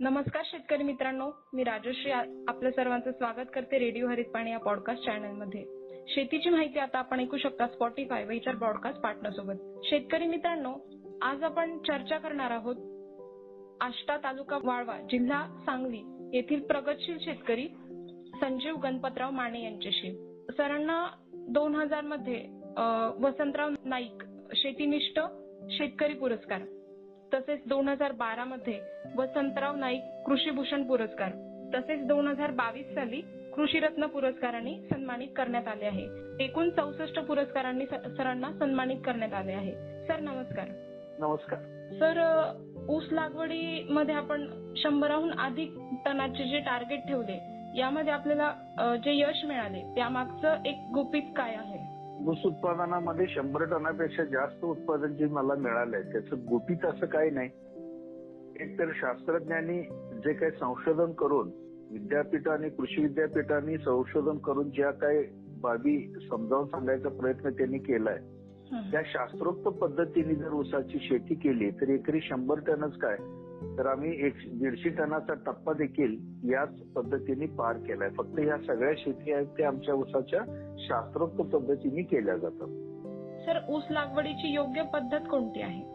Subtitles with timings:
[0.00, 2.10] नमस्कार शेतकरी मित्रांनो मी राजश्री.
[2.10, 5.62] आपल्या सर्वांचं स्वागत करते रेडिओ हरित पाणी या पॉडकास्ट चॅनलमध्ये
[6.08, 10.72] शेतीची माहिती आता आपण ऐकू शकता स्पॉटीफाय व इतर ब्रॉडकास्ट पार्टनरसोबत शेतकरी मित्रांनो
[11.22, 12.76] आज आपण चर्चा करणार आहोत
[13.80, 16.02] आष्टा तालुका वाळवा जिल्हा सांगली
[16.34, 17.68] येथील प्रगतशील शेतकरी
[18.40, 20.12] संजीव गणपतराव माने यांच्याशी.
[20.56, 21.06] सरांना
[21.48, 22.44] दोन हजारमध्ये
[23.24, 24.24] वसंतराव नाईक
[24.54, 25.20] शेतीनिष्ठ
[25.70, 26.60] शेतकरी पुरस्कार.
[27.34, 28.80] तसेच दोन हजार बारा मध्ये
[29.16, 31.30] वसंतराव नाईक कृषीभूषण पुरस्कार.
[31.74, 33.20] तसेच दोन हजार बावीस साली
[33.54, 36.06] कृषीरत्न पुरस्कारांनी सन्मानित करण्यात आले आहे.
[36.44, 39.72] एकूण चौसष्ट पुरस्कारांनी सरांना सन्मानित करण्यात आले आहे.
[40.06, 40.68] सर नमस्कार.
[41.18, 41.58] नमस्कार.
[41.94, 42.20] सर
[42.88, 44.46] ऊस लागवडीमध्ये आपण
[44.76, 45.72] शंभराहून अधिक
[46.04, 47.38] टनाचे जे टार्गेट ठेवले
[47.76, 48.52] यामध्ये आपल्याला
[49.04, 51.83] जे यश मिळाले त्यामागचं एक गुपित काय आहे?
[52.24, 57.50] ऊस उत्पादनामध्ये शंभर टनापेक्षा जास्त उत्पादन जे मला मिळालंय त्याचं गुपित असं काही नाही
[58.60, 59.80] एकतर शास्त्रज्ञांनी
[60.24, 61.50] जे काही संशोधन करून
[61.90, 65.24] विद्यापीठ आणि कृषी विद्यापीठांनी संशोधन करून ज्या काही
[65.60, 68.18] बाबी समजावून सांगायचा प्रयत्न त्यांनी केलाय.
[68.92, 73.16] त्या शास्त्रोक्त पद्धतीने जर ऊसाची शेती केली तर एकरी शंभर टनच काय
[73.78, 76.16] तर आम्ही एक दीडशे टनाचा टप्पा देखील
[76.52, 78.10] याच पद्धतीने पार केलाय.
[78.10, 80.40] फक्त ह्या सगळ्या शेती आहेत त्या आमच्या ऊसाच्या
[80.78, 82.68] शास्त्रोक्त पद्धतीने केल्या जातात.
[83.46, 85.94] सर ऊस लागवडीची योग्य पद्धत कोणती आहे?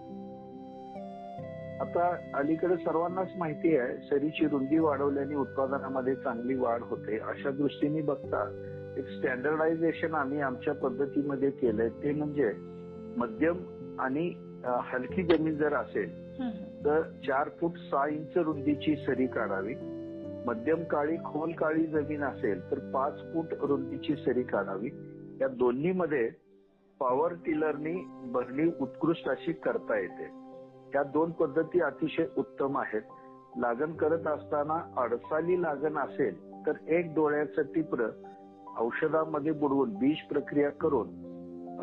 [1.81, 7.17] आता अलीकडे सर्वांनाच माहिती आहे सरीची रुंदी वाढवल्याने उत्पादनामध्ये चांगली वाढ होते.
[7.17, 8.44] अशा दृष्टीने बघता
[8.98, 11.89] एक स्टँडर्डायझेशन आम्ही आमच्या पद्धतीमध्ये केलंय.
[11.89, 12.54] ते म्हणजे
[13.17, 13.58] मध्यम
[14.00, 16.10] आणि हलकी जमीन जर असेल.
[16.86, 19.76] तर चार फूट सहा इंच रुंदीची सरी काढावी.
[20.46, 24.90] मध्यम काळी खोल काळी जमीन असेल तर पाच फूट रुंदीची सरी काढावी.
[25.42, 26.30] या दोन्हीमध्ये
[27.00, 30.24] पॉवर टिलरनी भरणी उत्कृष्ट अशी करता येते.
[30.96, 33.02] या दोन पद्धती अतिशय उत्तम आहेत.
[33.58, 38.10] लागण करत असताना अडसाली लागण असेल तर एक डोळ्याचं टिपर
[38.78, 41.29] औषधामध्ये बुडवून बीज प्रक्रिया करून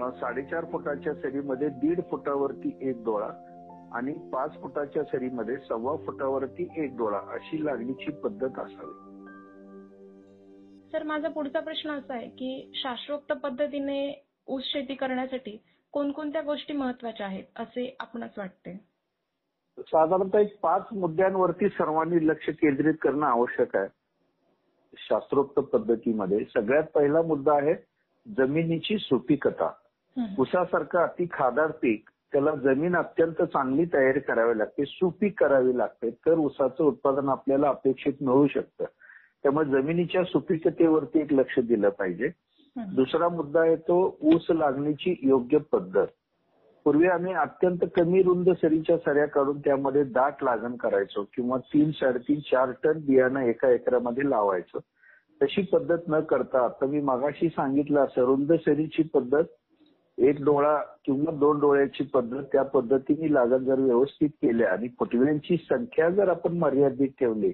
[0.04, 3.28] साडेचार फुटाच्या सरीमध्ये दीड फुटावरती एक डोळा
[3.92, 8.92] आणि पाच फुटाच्या सरीमध्ये सव्वा फुटावरती एक डोळा अशी लागणीची पद्धत असावी.
[10.92, 15.62] सर माझा पुढचा प्रश्न असा आहे की शास्त्रोक्त पद्धतीने ऊस शेती करण्यासाठी
[15.92, 18.80] कोणकोणत्या गोष्टी महत्त्वाच्या आहेत असे आपणास वाटते?
[19.78, 23.88] साधारणतः एक पाच मुद्द्यांवरती सर्वांनी लक्ष केंद्रित करणं आवश्यक आहे.
[24.96, 27.74] शास्त्रोक्त पद्धतीमध्ये सगळ्यात पहिला मुद्दा आहे
[28.38, 29.72] जमिनीची सुपीकता.
[30.38, 36.38] ऊसासारखं अति खादाड पीक त्याला जमीन अत्यंत चांगली तयारी करावी लागते सुपीक करावी लागते तर
[36.38, 38.84] ऊसाचं उत्पादन आपल्याला अपेक्षित मिळू शकतं.
[39.42, 42.28] त्यामुळे जमिनीच्या सुपीकतेवरती एक लक्ष दिलं पाहिजे.
[42.76, 46.06] दुसरा मुद्दा आहे तो ऊस लागणीची योग्य पद्धत.
[46.84, 52.40] पूर्वी आम्ही अत्यंत कमी रुंद सरीच्या सऱ्या काढून त्यामध्ये दाट लागण करायचो किंवा तीन साडेतीन
[52.40, 54.78] चार टन बियाणं एका एकरामध्ये लावायचो.
[55.42, 59.44] तशी पद्धत न करता आता मी मागाशी सांगितलं असं रुंद सरीची पद्धत
[60.18, 66.10] एक डोळा किंवा दोन डोळ्याची पद्धत त्या पद्धतीने लागण जर व्यवस्थित केल्या आणि फुटव्यांची संख्या
[66.10, 67.52] जर आपण मर्यादित ठेवली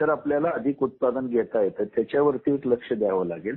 [0.00, 1.84] तर आपल्याला अधिक उत्पादन घेता येतं.
[1.84, 3.56] त्याच्यावरती एक लक्ष द्यावं लागेल.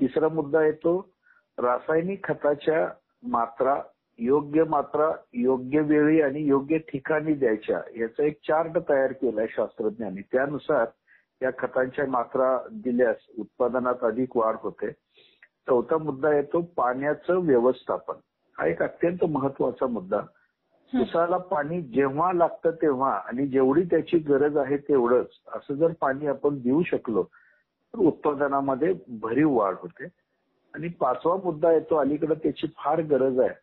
[0.00, 1.12] तिसरा मुद्दा येतो
[1.58, 2.88] रासायनिक खताच्या
[3.22, 3.76] मात्रा
[4.18, 10.20] योग्य मात्रा योग्य वेळी आणि योग्य ठिकाणी द्यायच्या याचा एक चार्ट तयार केलाय शास्त्रज्ञांनी.
[10.20, 10.86] त्यानुसार
[11.42, 14.90] या खतांच्या मात्रा दिल्यास उत्पादनात अधिक वाढ होते.
[15.68, 18.14] चौथा मुद्दा येतो पाण्याचं व्यवस्थापन.
[18.58, 20.20] हा एक अत्यंत महत्त्वाचा मुद्दा.
[20.94, 25.26] उसाला पाणी जेव्हा लागतं तेव्हा आणि जेवढी त्याची गरज आहे तेवढंच.
[25.54, 27.22] असं जर पाणी आपण देऊ शकलो
[27.94, 30.04] तर उत्पादनामध्ये भरीव वाढ होते.
[30.74, 33.54] आणि पाचवा मुद्दा येतो अलीकडे त्याची फार गरज आहे.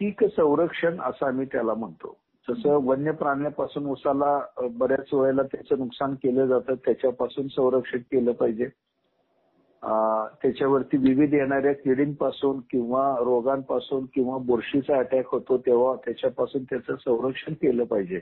[0.00, 2.16] पीक संरक्षण असं आम्ही त्याला म्हणतो.
[2.48, 8.68] जसं वन्य प्राण्यापासून उसाला बऱ्याच वेळेला त्याचं नुकसान केलं जातं त्याच्यापासून संरक्षण केलं पाहिजे.
[10.42, 17.84] त्याच्यावरती विविध येणाऱ्या किडींपासून किंवा रोगांपासून किंवा बुरशीचा अटॅक होतो तेव्हा त्याच्यापासून त्याचं संरक्षण केलं
[17.84, 18.20] पाहिजे.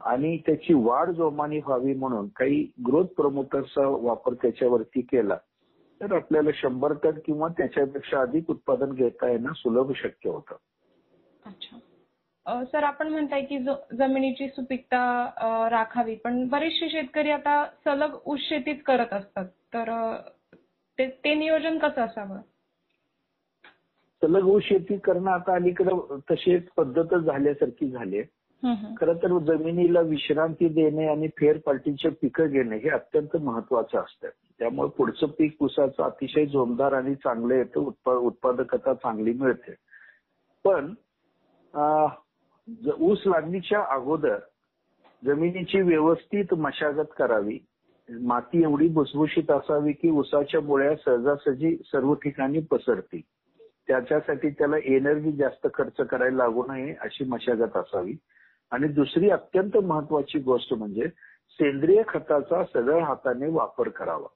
[0.00, 5.36] आणि त्याची वाढ जोमाने व्हावी म्हणून काही ग्रोथ प्रमोटरचा वापर त्याच्यावरती केला
[6.00, 10.56] तर आपल्याला शंभर टन किंवा त्याच्यापेक्षा अधिक उत्पादन घेता येणं सुलभ शक्य होतं.
[11.46, 12.64] अच्छा.
[12.64, 13.58] सर आपण म्हणताय की
[13.92, 19.44] जमिनीची सुपीकता राखावी पण बरेचसे शेतकरी आता सलग ऊस शेतीच करत असतात.
[19.74, 20.16] तर
[21.00, 22.40] ते ते नियोजन कसं असावं?
[24.22, 28.26] सलग ऊस शेती करणं आता अलीकडे तशी एक पद्धतच झाल्यासारखी झाली आहे.
[28.96, 34.28] खरं तर जमिनीला विश्रांती देणे आणि फेरपालटीचे पिकं घेणे हे अत्यंत महत्वाचं असतं.
[34.58, 39.74] त्यामुळे पुढचं पीक ऊसाचं अतिशय जोमदार आणि चांगलं येतं उत्पा- उत्पादकता चांगली मिळते.
[40.64, 40.94] पण
[43.00, 44.38] ऊस लागणीच्या अगोदर
[45.24, 47.58] जमिनीची व्यवस्थित मशागत करावी
[48.10, 53.20] माती एवढी भुसभुशीत असावी की उसाच्या मुळ्या सहजासहजी सर्व ठिकाणी पसरतील.
[53.88, 58.14] त्याच्यासाठी त्याला एनर्जी जास्त खर्च करायला लागू नये अशी मशागत असावी.
[58.70, 61.08] आणि दुसरी अत्यंत महत्वाची गोष्ट म्हणजे
[61.50, 64.26] सेंद्रिय खताचा सगळ्या हाताने वापर करावा.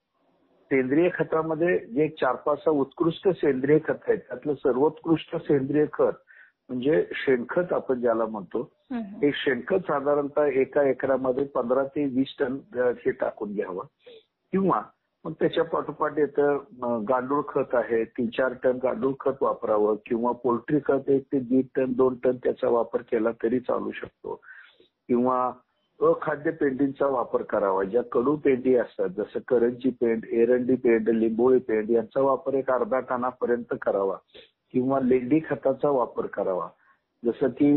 [0.70, 6.23] सेंद्रिय खतामध्ये जे चार पाच उत्कृष्ट सेंद्रिय खत आहेत त्यातलं सर्वोत्कृष्ट सेंद्रिय खत
[6.68, 13.10] म्हणजे शेणखत आपण ज्याला म्हणतो हे शेणखत साधारणतः एका एकरामध्ये पंधरा ते वीस टन हे
[13.10, 13.84] टाकून घ्यावं.
[14.52, 14.82] किंवा
[15.24, 20.78] मग त्याच्या पाठोपाठ येतं गांडूळ खत आहे तीन चार टन गांडूळ खत वापरावं किंवा पोल्ट्री
[20.84, 24.40] खत एक ते दीड टन दोन टन त्याचा वापर केला तरी चालू शकतो.
[25.08, 25.52] किंवा
[26.00, 31.90] अखाद्य पेंडींचा वापर करावा ज्या कडू पेंडी असतात जसं करंजी पेंड एरंडी पेंड लिंबोळी पेंड
[31.90, 34.16] यांचा वापर एक अर्धा टनापर्यंत करावा.
[34.74, 36.68] किंवा लेंडी खताचा वापर करावा.
[37.24, 37.76] जसं की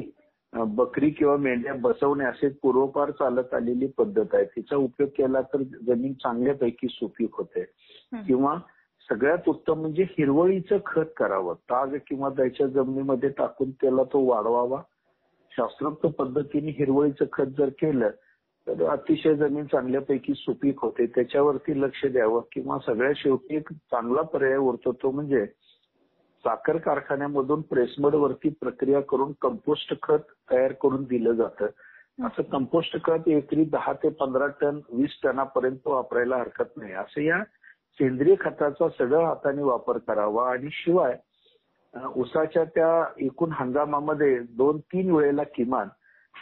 [0.54, 4.46] बकरी किंवा मेंढ्या बसवणे असे पूर्वपार चालत आलेली पद्धत आहे.
[4.46, 7.64] तिचा उपयोग केला तर जमीन चांगल्यापैकी सुपीक होते.
[8.24, 8.56] किंवा
[9.10, 11.54] सगळ्यात उत्तम म्हणजे हिरवळीचं खत करावं.
[11.54, 14.82] ताग किंवा त्याच्या जमिनीमध्ये टाकून त्याला तो वाढवावा.
[15.52, 18.10] शास्त्रोक्त पद्धतीने हिरवळीचं खत जर केलं
[18.68, 21.06] तर अतिशय जमीन चांगल्यापैकी सुपीक होते.
[21.06, 25.46] त्याच्यावरती लक्ष द्यावं किंवा सगळ्या शेवटी एक चांगला पर्याय उरतो तो म्हणजे
[26.48, 30.20] साखर कारखान्यामधून प्रेसमड वरती प्रक्रिया करून कंपोस्ट खत
[30.52, 31.66] तयार करून दिलं जातं.
[32.26, 36.94] असं कंपोस्ट खत एकरी दहा ते पंधरा टन वीस टनापर्यंत वापरायला हरकत नाही.
[36.94, 37.44] असं या
[38.00, 40.52] सेंद्रिय खताचा सगळ्या हाताने वापर करावा.
[40.52, 41.18] आणि शिवाय
[42.16, 45.88] उसाच्या त्या एकूण हंगामामध्ये दोन तीन वेळेला किमान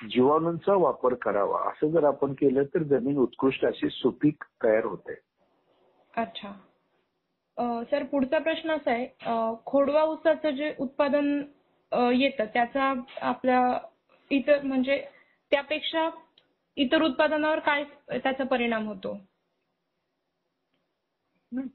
[0.10, 1.60] जीवाणूंचा वापर करावा.
[1.60, 5.20] असं जर आपण केलं तर जमीन उत्कृष्ट अशी सुपीक तयार होते.
[6.18, 6.52] अच्छा.
[7.58, 9.08] सर पुढचा प्रश्न असा आहे
[9.66, 11.42] खोडवा ऊसाचं जे उत्पादन
[12.14, 13.62] येतं त्याचा आपल्या
[14.32, 15.04] इतर म्हणजे
[15.52, 16.10] त्यापेक्षा
[16.78, 19.18] इतर उत्पादनावर काय त्याचा परिणाम होतो?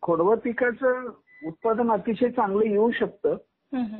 [0.02, 1.06] खोडवा पिकाचं
[1.46, 3.36] उत्पादन अतिशय चांगलं येऊ शकतं.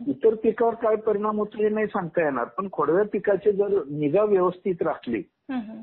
[0.09, 2.45] इतर पिकावर काय परिणाम होतो हे नाही सांगता येणार.
[2.45, 5.23] पण खोडव्या पिकाची जर निगा व्यवस्थित राखली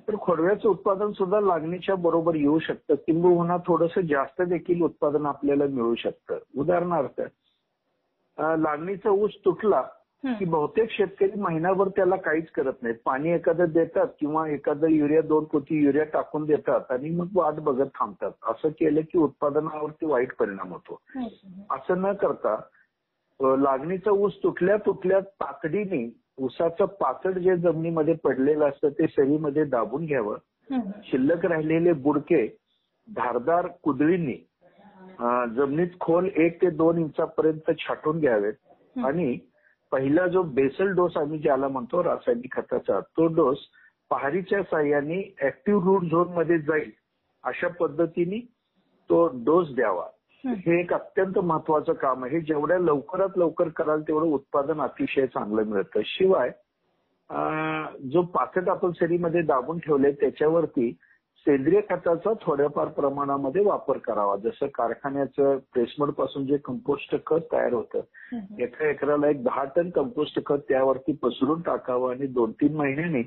[0.08, 2.96] तर खोडव्याचं उत्पादन सुद्धा लागणीच्या बरोबर येऊ शकतं.
[2.96, 6.38] किंबहुना थोडंसं जास्त देखील उत्पादन आपल्याला मिळू शकतं.
[6.58, 7.22] उदाहरणार्थ
[8.38, 9.82] लागणीचा ऊस तुटला
[10.24, 12.96] की बहुतेक शेतकरी महिनाभर त्याला काहीच करत नाहीत.
[13.06, 17.90] पाणी एखादं देतात किंवा एखादं युरिया दोन पोती युरिया टाकून देतात आणि मग वाट बघत
[18.00, 18.32] थांबतात.
[18.44, 21.00] असं केलं की उत्पादनावरती वाईट परिणाम होतो.
[21.76, 22.56] असं न करता
[23.40, 26.06] लागणीचा ऊस तुटल्या तुटल्या तातडीने
[26.38, 30.38] ऊसाचं पाचड जे जमिनीमध्ये पडलेलं असतं ते सरीमध्ये दाबून घ्यावं.
[31.04, 32.46] शिल्लक राहिलेले बुडके
[33.08, 34.36] धारदार कुदळींनी
[35.56, 38.54] जमिनीत खोल एक ते दोन इंचापर्यंत छाटून घ्यावेत.
[39.06, 39.38] आणि
[39.92, 43.58] पहिला जो बेसल डोस आम्ही ज्याला म्हणतो रासायनिक खताचा तो डोस
[44.10, 46.92] पहारीच्या साह्याने ऍक्टिव्ह रूट झोनमध्ये जाईल
[47.44, 48.40] अशा पद्धतीने
[49.10, 50.06] तो डोस द्यावा.
[50.46, 50.80] हे.
[50.80, 52.40] एक अत्यंत महत्वाचं काम आहे.
[52.42, 56.02] जेवढ्या लवकरात लवकर कराल तेवढं उत्पादन अतिशय चांगलं मिळतं.
[56.06, 56.52] शिवाय
[58.04, 60.92] जो पाकट आपण सरीमध्ये दाबून ठेवले त्याच्यावरती
[61.46, 64.36] सेंद्रिय खताचा थोड्याफार प्रमाणामध्ये वापर करावा.
[64.36, 68.02] जसं कारखान्याचं प्रेसमडपासून जे कंपोस्ट खत तयार होतं
[68.60, 73.24] एका एकराला एक दहा टन कंपोस्ट खत त्यावरती पसरून टाकावं आणि दोन तीन महिन्यांनी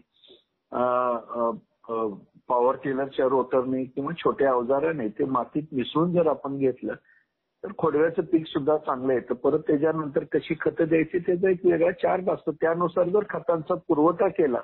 [2.48, 6.94] पॉवर टिलरच्या रोटरने किंवा छोट्या अवजाराने ते मातीत मिसळून जर आपण घेतलं
[7.64, 9.34] तर खोडव्याचं पीक सुद्धा चांगलं येतं.
[9.34, 12.52] परत त्याच्यानंतर कशी खतं द्यायची त्याचा एक वेगळा चार्ज असतो.
[12.52, 14.60] त्यानुसार जर खतांचा पुरवठा केला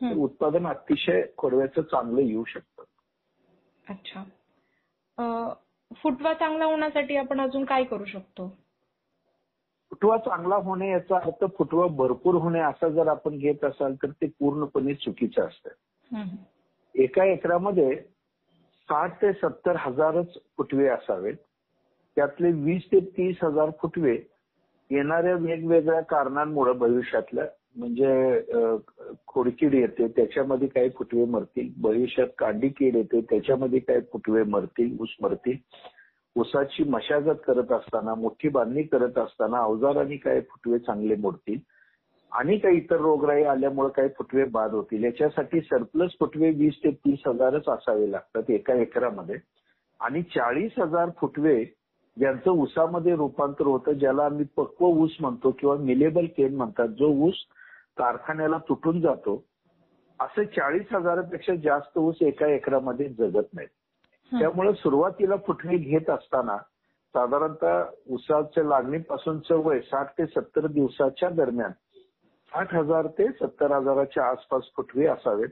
[0.00, 2.82] तर उत्पादन अतिशय खोडव्याचं चांगलं येऊ शकतं.
[3.88, 4.24] अच्छा.
[5.90, 8.48] फुटवा चांगला होण्यासाठी आपण अजून काय करू शकतो?
[9.90, 14.26] फुटवा चांगला होणे याचा अर्थ फुटवा भरपूर होणे असा जर आपण घेत असाल तर ते
[14.38, 15.70] पूर्णपणे चुकीचं असतं.
[16.94, 17.94] एका एकरामध्ये
[18.88, 21.36] साठ ते सत्तर हजारच फुटवे असावेत.
[22.16, 24.16] त्यातले वीस ते तीस हजार फुटवे
[24.90, 27.44] येणाऱ्या वेगवेगळ्या कारणांमुळे भविष्यातल्या
[27.76, 28.40] म्हणजे
[29.26, 31.68] खोडकीड येते त्याच्यामध्ये काही फुटवे मरतील.
[31.76, 35.56] भविष्यात कांडी कीड येते त्याच्यामध्ये काही फुटवे मरतील ऊस मरतील.
[36.36, 41.58] ऊसाची मशागत करत असताना मोठी बांधणी करत असताना अवजारांनी काही फुटवे चांगले मोडतील.
[42.32, 45.04] आणि काही इतर रोगराई आल्यामुळे काही फुटवे बाद होतील.
[45.04, 49.36] याच्यासाठी सरप्लस फुटवे वीस ते तीस हजारच असावे लागतात एका एकरामध्ये.
[50.00, 51.64] आणि चाळीस हजार फुटवे
[52.16, 57.44] ज्यांचं ऊसामध्ये रूपांतर होतं ज्याला आम्ही पक्व ऊस म्हणतो किंवा मिलेबल केन म्हणतात जो ऊस
[57.98, 59.42] कारखान्याला तुटून जातो
[60.20, 63.68] असे चाळीस हजारापेक्षा जास्त ऊस एका एकरामध्ये जगत नाहीत.
[64.32, 66.56] त्यामुळे सुरुवातीला फुटवे घेत असताना
[67.14, 71.70] साधारणतः ऊसाच्या लागणीपासूनचं वय साठ ते सत्तर दिवसाच्या दरम्यान
[72.52, 75.48] साठ हजार ते सत्तर हजाराच्या आसपास फुटवे असावेत.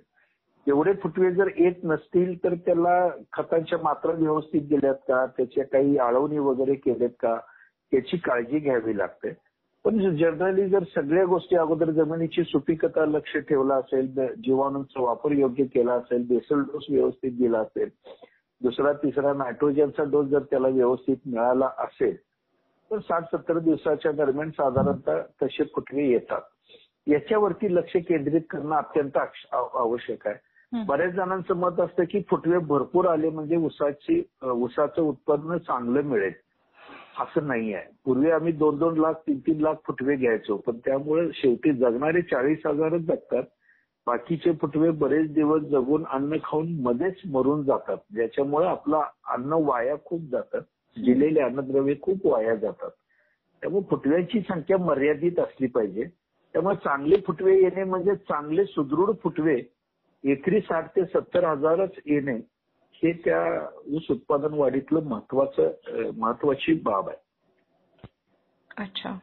[0.66, 5.26] एवढे फुटवे जर येत नसतील तर त्याला खतांच्या मात्रा व्यवस्थित दिल्यात का?
[5.26, 7.38] त्याच्या काही आळवणी वगैरे केल्यात का?
[7.92, 9.32] याची काळजी घ्यावी लागते.
[9.84, 14.06] पण जनरली जर सगळ्या गोष्टी अगोदर जमिनीची सुपीकता लक्ष ठेवला असेल
[14.44, 17.88] जीवाणूंचा वापर योग्य केला असेल बेसल डोस व्यवस्थित दिला असेल
[18.60, 22.16] दुसरा तिसरा नायट्रोजनचा डोस जर त्याला व्यवस्थित मिळाला असेल
[22.90, 26.40] तर साठ सत्तर दिवसाच्या दरम्यान साधारणतः तसे फुटवे येतात.
[27.08, 29.16] याच्यावरती लक्ष केंद्रित करणं अत्यंत
[29.52, 30.36] आवश्यक आहे.
[30.84, 36.32] बऱ्याच जणांचं मत असतं की फुटवे भरपूर आले म्हणजे उसाची उसाचं उत्पन्न चांगलं मिळेल.
[37.20, 37.84] असं नाही आहे.
[38.04, 40.56] पूर्वी आम्ही दोन दोन लाख तीन तीन लाख फुटवे घ्यायचो.
[40.56, 43.42] पण त्यामुळे शेवटी जगणारे चाळीस हजारच जगतात.
[44.06, 47.96] बाकीचे फुटवे बरेच दिवस जगून अन्न खाऊन मध्येच मरून जातात.
[48.14, 50.62] ज्याच्यामुळे आपलं अन्न वाया खूप जातात
[50.96, 52.90] दिलेले अन्नद्रव्य खूप वाया जातात.
[53.60, 56.04] त्यामुळे फुटव्यांची संख्या मर्यादित असली पाहिजे.
[56.54, 59.60] त्यामुळे चांगले फुटवे येणे म्हणजे चांगले सुदृढ फुटवे
[60.24, 62.36] एकरी साठ ते सत्तर हजारच येणे
[63.02, 63.42] हे त्या
[63.96, 67.16] ऊस उत्पादन वाढीतलं महत्वाचं महत्वाची बाब आहे.
[68.76, 69.16] अच्छा.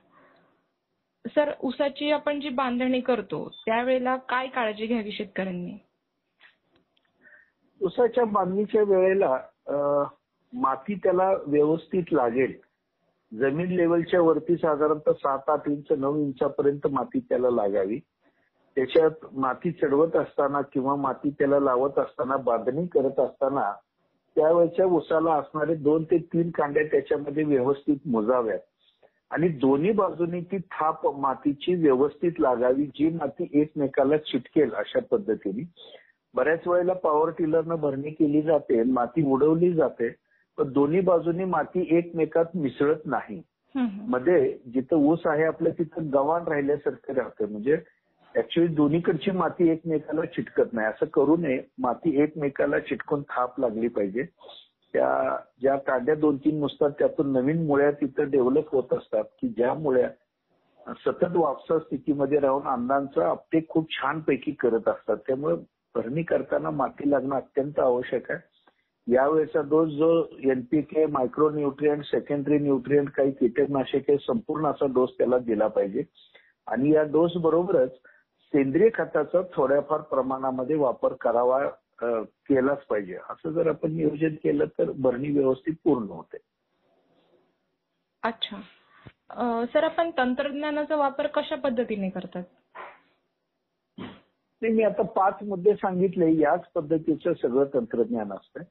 [1.25, 5.77] सर ऊसाची आपण जी बांधणी करतो त्यावेळेला काय काळजी घ्यावी शेतकऱ्यांनी?
[7.81, 9.37] ऊसाच्या बांधणीच्या वेळेला
[10.53, 12.53] माती त्याला व्यवस्थित लागेल.
[13.39, 17.99] जमीन लेवलच्या वरती साधारणतः सात आठ इंच नऊ इंचापर्यंत माती त्याला लागावी.
[18.75, 23.73] त्याच्यात माती चढवत असताना किंवा माती त्याला लावत असताना बांधणी करत असताना
[24.35, 28.59] त्यावेळेच्या उसाला असणारे दोन ते तीन कांड्या त्याच्यामध्ये व्यवस्थित मोजाव्यात.
[29.31, 35.63] आणि दोन्ही बाजूनी ती थाप मातीची व्यवस्थित लागावी जी माती एकमेकाला चिटकेल अशा पद्धतीने.
[36.33, 40.24] बऱ्याच वेळेला पॉवर टिलरनं भरणी केली जाते माती उडवली जाते.
[40.63, 43.41] दोन्ही बाजूनी माती एकमेकात मिसळत नाही.
[44.07, 47.45] मध्ये जिथं ऊस आहे आपल्या तिथं गव्हाण राहिल्यासारखं राहतं.
[47.51, 47.77] म्हणजे
[48.35, 50.87] ऍक्च्युली दोन्हीकडची माती एकमेकाला चिटकत नाही.
[50.87, 51.63] असं करू नये.
[51.79, 54.23] माती एकमेकाला चिटकून थाप लागली पाहिजे.
[54.93, 59.73] त्या ज्या कांड्या दोन तीन नुसतात त्यातून नवीन मुळ्या तिथं डेव्हलप होत असतात की ज्या
[59.73, 60.09] मुळ्या
[60.93, 65.17] सतत वापसा स्थितीमध्ये राहून अन्नांचा अपटेक खूप छानपैकी करत असतात.
[65.17, 65.55] त्यामुळे
[65.95, 68.54] भरणी करताना माती लागणं अत्यंत आवश्यक आहे.
[69.07, 70.09] यावेळेचा डोस जो
[70.51, 76.03] NPK micro nutrient secondary nutrient काही कीटकनाशके संपूर्ण असा डोस त्याला दिला पाहिजे.
[76.67, 77.91] आणि या डोस बरोबरच
[78.53, 81.65] सेंद्रिय खताचा थोड्याफार प्रमाणामध्ये वापर करावा
[82.01, 83.17] केलाच पाहिजे.
[83.29, 86.37] असं जर आपण नियोजन केलं तर भरणी व्यवस्थित पूर्ण होते.
[88.23, 88.61] अच्छा.
[89.73, 92.43] सर आपण तंत्रज्ञानाचा वापर कशा पद्धतीने करतात?
[94.61, 96.31] मी आता पाच मुद्दे सांगितले.
[96.35, 98.63] याच पद्धतीचं सगळं तंत्रज्ञान असतं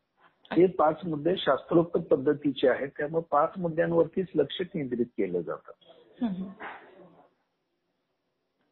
[0.53, 2.89] हे पाच मुद्दे शास्त्रोक्त पद्धतीचे आहेत.
[2.99, 5.73] त्यामुळे पाच मुद्द्यांवरतीच लक्ष केंद्रित केलं जातं.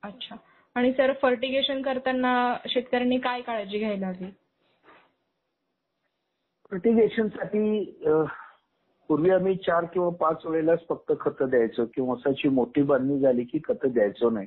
[0.03, 0.37] अच्छा.
[0.75, 4.31] आणि सर फर्टिगेशन करताना शेतकऱ्यांनी काय काळजी घ्यायला हवी?
[6.71, 7.85] फर्टिगेशनसाठी
[9.09, 13.59] पूर्वी आम्ही चार किंवा पाच वेळेलाच फक्त खतं द्यायचो किंवा ऊसाची मोठी बांधणी झाली की
[13.65, 14.47] खतं द्यायचो नाही.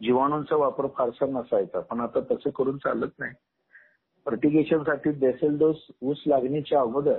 [0.00, 3.32] जीवाणूंचा वापर फारसा नसायचा पण आता तसं करून चालत नाही.
[4.26, 7.18] फर्टिगेशनसाठी बेसल डोस ऊस लागणीच्या अगोदर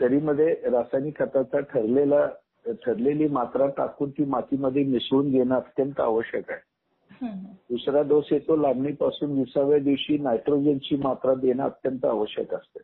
[0.00, 2.26] सरीमध्ये रासायनिक खताचा ठरलेला
[2.66, 6.60] ठरलेली मात्रा टाकून ती मातीमध्ये मिसळून घेणं अत्यंत आवश्यक आहे.
[7.70, 12.78] दुसरा डोस येतो लागणीपासून विसाव्या दिवशी नायट्रोजनची मात्रा देणं अत्यंत आवश्यक असते.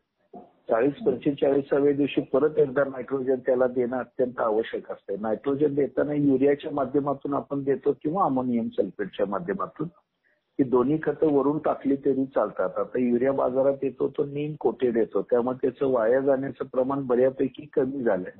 [0.68, 5.16] चाळीस पंचेचाळीसाव्या दिवशी परत एकदा नायट्रोजन त्याला देणं अत्यंत आवश्यक असते.
[5.20, 9.88] नायट्रोजन देताना युरियाच्या माध्यमातून आपण देतो किंवा अमोनियम सल्फेटच्या माध्यमातून.
[10.58, 12.78] ही दोन्ही खतं वरून टाकली तरी चालतात.
[12.78, 18.02] आता युरिया बाजारात येतो तो नीम कोटेड येतो त्यामुळे त्याचं वाया जाण्याचं प्रमाण बऱ्यापैकी कमी
[18.02, 18.30] झालंय.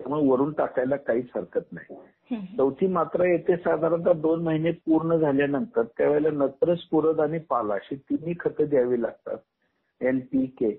[0.00, 1.96] त्यामुळे वरून टाकायला काहीच हरकत नाही.
[2.56, 8.34] चौथी मात्रा येते साधारणतः दोन महिने पूर्ण झाल्यानंतर त्यावेळेला नत्र स्फुरद आणि पाला अशी तिन्ही
[8.40, 9.38] खतं द्यावी लागतात.
[10.00, 10.78] एनपीके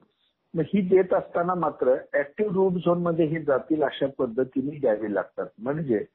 [0.54, 5.48] मग ही देत असताना मात्र ऍक्टिव्ह रूट झोनमध्ये ही जातील अशा पद्धतीने द्यावी लागतात.
[5.60, 6.06] म्हणजे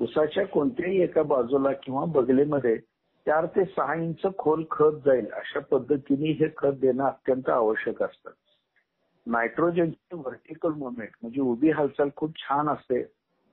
[0.00, 2.76] उसाच्या कोणत्याही एका बाजूला किंवा बगलेमध्ये
[3.26, 8.30] चार ते सहा इंच खोल खत जाईल अशा पद्धतीने हे खत देणं अत्यंत आवश्यक असतं.
[9.26, 13.04] नायट्रोजनची व्हर्टिकल मुवमेंट म्हणजे उभी हालचाल खूप छान असते.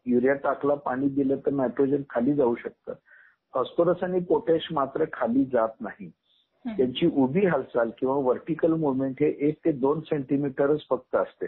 [0.05, 2.93] युरिया टाकला पाणी दिलं तर नायट्रोजन खाली जाऊ शकतं.
[3.53, 6.09] फॉस्फरस आणि पोटॅश मात्र खाली जात नाही.
[6.77, 11.47] त्यांची उभी हालचाल किंवा व्हर्टिकल मुवमेंट हे एक ते दोन सेंटीमीटरच फक्त असते.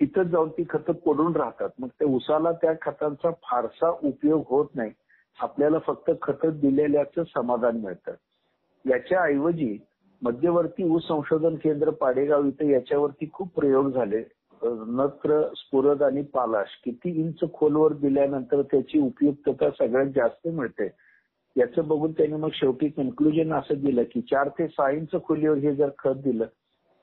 [0.00, 1.70] तिथं जाऊन ती खतं पडून राहतात.
[1.78, 4.90] मग त्या उसाला त्या खतांचा फारसा उपयोग होत नाही.
[5.38, 8.14] आपल्याला फक्त खतं दिलेल्याचं समाधान मिळतं.
[8.84, 9.76] याच्या ऐवजी
[10.22, 14.22] मध्यवर्ती ऊस संशोधन केंद्र पाडेगाव इथं याच्यावरती खूप प्रयोग झाले.
[14.88, 20.88] नत्र स्फुरद आणि पालाश किती इंच खोलवर दिल्यानंतर त्याची उपयुक्तता सगळ्यात जास्त मिळते.
[21.56, 25.74] याचं बघून त्यांनी मग शेवटी कन्क्लुजन असं दिलं की चार ते सहा इंच खोलीवर हे
[25.74, 26.46] जर खत दिलं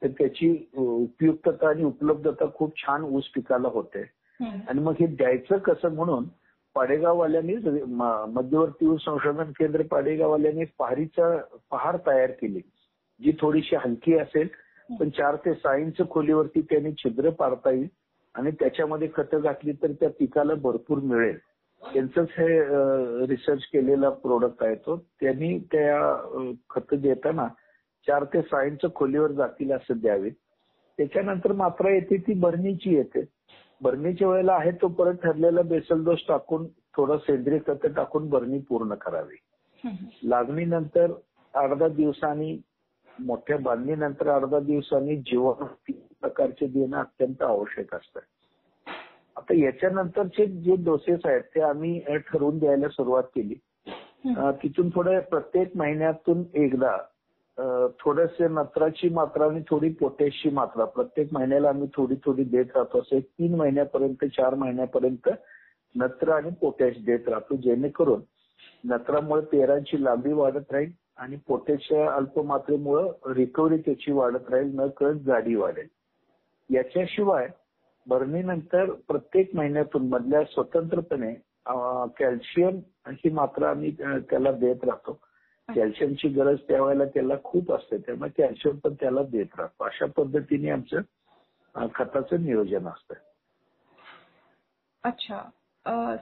[0.01, 4.01] तर त्याची उपयुक्तता आणि उपलब्धता खूप छान ऊस पिकाला होते.
[4.39, 6.25] आणि मग हे द्यायचं कसं म्हणून
[6.75, 7.55] पाडेगाववाल्यांनी
[8.33, 11.35] मध्यवर्ती संशोधन केंद्र पाडेगाववाल्यांनी पहारीचा
[11.71, 12.61] पहार तयार केली
[13.19, 14.47] जी थोडीशी हलकी असेल
[14.89, 17.87] पण चार ते सहा इंच खोलीवरती त्यांनी छिद्र पाडता येईल
[18.35, 21.37] आणि त्याच्यामध्ये खतं घातली तर त्या पिकाला भरपूर मिळेल.
[21.81, 24.95] त्यांचंच हे रिसर्च केलेला प्रोडक्ट आहे तो.
[25.21, 27.47] त्यांनी त्या खत देताना
[28.07, 30.29] चार ते सहा इंच खोलीवर जातील असं द्यावे
[30.99, 33.23] त्याच्यानंतर मात्रा येते ती भरणीची येते.
[33.81, 38.95] भरणीच्या वेळेला आहे तो परत ठरलेला बेसल डोस टाकून थोडं सेंद्रिय खत टाकून भरणी पूर्ण
[38.95, 39.35] करावी.
[40.23, 41.11] लागणीनंतर
[41.53, 42.57] अर्धा दिवसांनी
[43.19, 45.63] मोठ्या बांधणीनंतर अर्धा दिवसांनी जीवन
[46.21, 48.19] प्रकारचे देणं अत्यंत आवश्यक असतं
[49.37, 53.53] आता याच्यानंतरचे जे डोसेस आहेत ते आम्ही ठरवून द्यायला सुरुवात केली.
[54.63, 56.97] तिथून थोडं प्रत्येक महिन्यातून एकदा
[57.99, 60.85] थोडस नत्राची मात्रा आणि थोडी पोटॅशची मात्रा.
[60.85, 62.99] प्रत्येक महिन्याला आम्ही थोडी थोडी देत राहतो.
[62.99, 65.29] असं एक तीन महिन्यापर्यंत चार महिन्यापर्यंत
[65.95, 68.21] नत्र आणि पोटॅश देत राहतो जेणेकरून
[68.89, 75.55] नत्रामुळे पेरांची लांबी वाढत राहील आणि पोटॅशच्या अल्पमात्रेमुळे रिकव्हरी त्याची वाढत राहील न कळत जाडी
[75.55, 75.87] वाढेल.
[76.69, 77.47] याच्याशिवाय
[78.07, 81.33] भरणीनंतर प्रत्येक महिन्यातून मधल्या स्वतंत्रपणे
[82.19, 83.91] कॅल्शियम ही मात्रा आम्ही
[84.29, 85.19] त्याला देत राहतो.
[85.75, 87.97] कॅल्शियमची गरज त्यावेळेला त्याला खूप असते.
[87.97, 89.83] त्यामुळे कॅल्शियम पण त्याला देत राहतो.
[89.83, 93.13] अशा पद्धतीने आमचं खताचं नियोजन असतं.
[95.03, 95.41] अच्छा.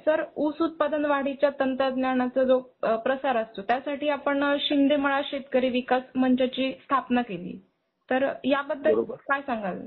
[0.06, 2.60] सर ऊस उत्पादन वाढीच्या तंत्रज्ञानाचा जो
[3.06, 7.58] प्रसार असतो त्यासाठी आपण शिंदेमळा शेतकरी विकास मंचाची स्थापना केली.
[8.10, 9.79] तर याबद्दल काय सांगाल?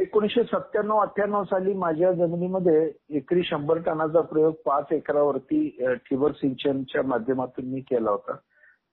[0.00, 5.68] एकोणीशे सत्त्याण्णव अठ्ठ्याण्णव साली माझ्या जमिनीमध्ये एकरी शंभर टनाचा प्रयोग पाच एकरावरती
[6.06, 8.36] ठिबक सिंचनच्या माध्यमातून मी केला होता.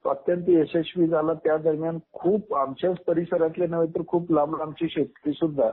[0.06, 1.34] तो अत्यंत यशस्वी झाला.
[1.34, 5.70] त्या दरम्यान खूप आमच्याच परिसरातले नव्हे तर खूप लांब लांबचे शेतकरी सुद्धा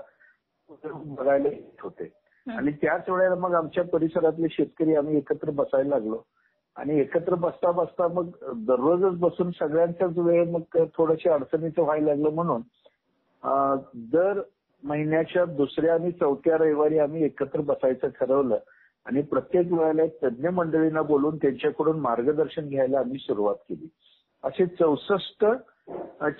[0.82, 2.10] बघायला येत होते.
[2.46, 6.22] आणि त्याच वेळेला मग आमच्या परिसरातले शेतकरी आम्ही एकत्र बसायला लागलो.
[6.76, 8.30] आणि एकत्र बसता बसता मग
[8.66, 12.62] दररोजच बसून सगळ्यांच्याच वेळ मग थोडंशे अडचणीचं व्हायला लागलं म्हणून
[14.12, 14.40] दर
[14.86, 18.58] महिन्याच्या दुसऱ्या आणि चौथ्या रविवारी आम्ही एकत्र बसायचं ठरवलं.
[19.06, 23.88] आणि प्रत्येक वेळेला तज्ज्ञ मंडळींना बोलून त्यांच्याकडून मार्गदर्शन घ्यायला आम्ही सुरुवात केली.
[24.44, 25.44] असे चौसष्ट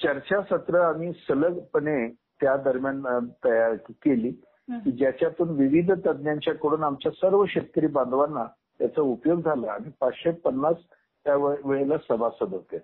[0.02, 2.08] चर्चासत्र आम्ही सलगपणे
[2.40, 3.02] त्या दरम्यान
[3.44, 4.30] तयार केली.
[4.68, 8.44] की ज्याच्यातून विविध तज्ज्ञांच्याकडून आमच्या सर्व शेतकरी बांधवांना
[8.78, 9.72] त्याचा उपयोग झाला.
[9.72, 10.76] आणि पाचशे पन्नास
[11.24, 12.78] त्या वेळेला सभासद होते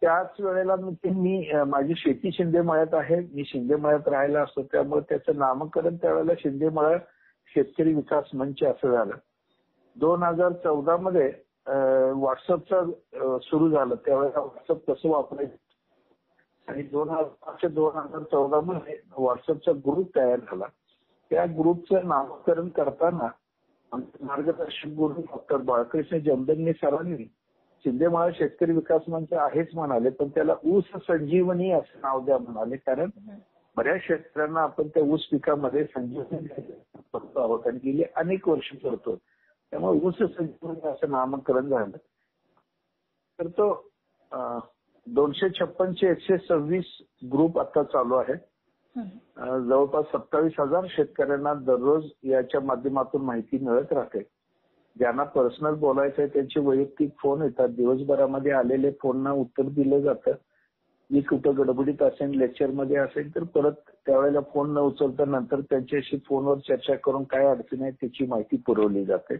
[0.00, 3.20] त्याच वेळेला मी माझी शेती शिंदेमळ्यात आहे.
[3.32, 4.62] मी शिंदे मळ्यात राहायला असतो.
[4.62, 6.96] त्यामुळे त्याचं नामकरण त्यावेळेला शिंदेमळा
[7.54, 9.14] शेतकरी विकास मंच असं झालं.
[9.96, 11.32] दोन हजार चौदा मध्ये
[11.66, 13.94] व्हॉट्सअपचा सुरू झालं.
[14.06, 15.56] त्यावेळेला व्हॉट्सअप कसं वापरायचं?
[16.68, 20.64] आणि दोन हजार दोन हजार चौदा मध्ये व्हॉट्सअपचा ग्रुप तयार झाला.
[21.30, 23.28] त्या ग्रुपचं नामकरण करताना
[23.92, 27.24] मार्गदर्शक गुरु डॉक्टर बाळकृष्ण जमदंगे सरांनी
[27.84, 33.10] शिंदेमाळा शेतकरी विकास मंच आहेच म्हणाले पण त्याला ऊस संजीवनी असं नाव द्या म्हणाले कारण
[33.76, 36.46] बऱ्याच शेतकऱ्यांना आपण त्या ऊस पिकामध्ये संजीवनी
[37.12, 41.96] करतो आहोत आणि गेली अनेक वर्ष करतो त्यामुळे ऊस संजीवनी असं नामकरण झालं.
[43.38, 43.72] तर तो
[45.06, 46.84] दोनशे छप्पनचे एकशे सव्वीस
[47.32, 48.34] ग्रुप आता चालू आहे.
[49.68, 54.22] जवळपास सत्तावीस हजार शेतकऱ्यांना दररोज याच्या माध्यमातून माहिती मिळत राहते.
[55.00, 57.68] ज्यांना पर्सनल बोलायचं आहे त्यांचे वैयक्तिक फोन येतात.
[57.68, 60.32] दिवसभरामध्ये आलेले फोनना उत्तर दिलं जातं.
[61.10, 66.58] मी कुठं गडबडीत असेल लेक्चरमध्ये असेल तर परत त्यावेळेला फोन न उचलता नंतर त्यांच्याशी फोनवर
[66.58, 69.36] चर्चा करून काय अडचण आहे त्याची माहिती पुरवली जाते.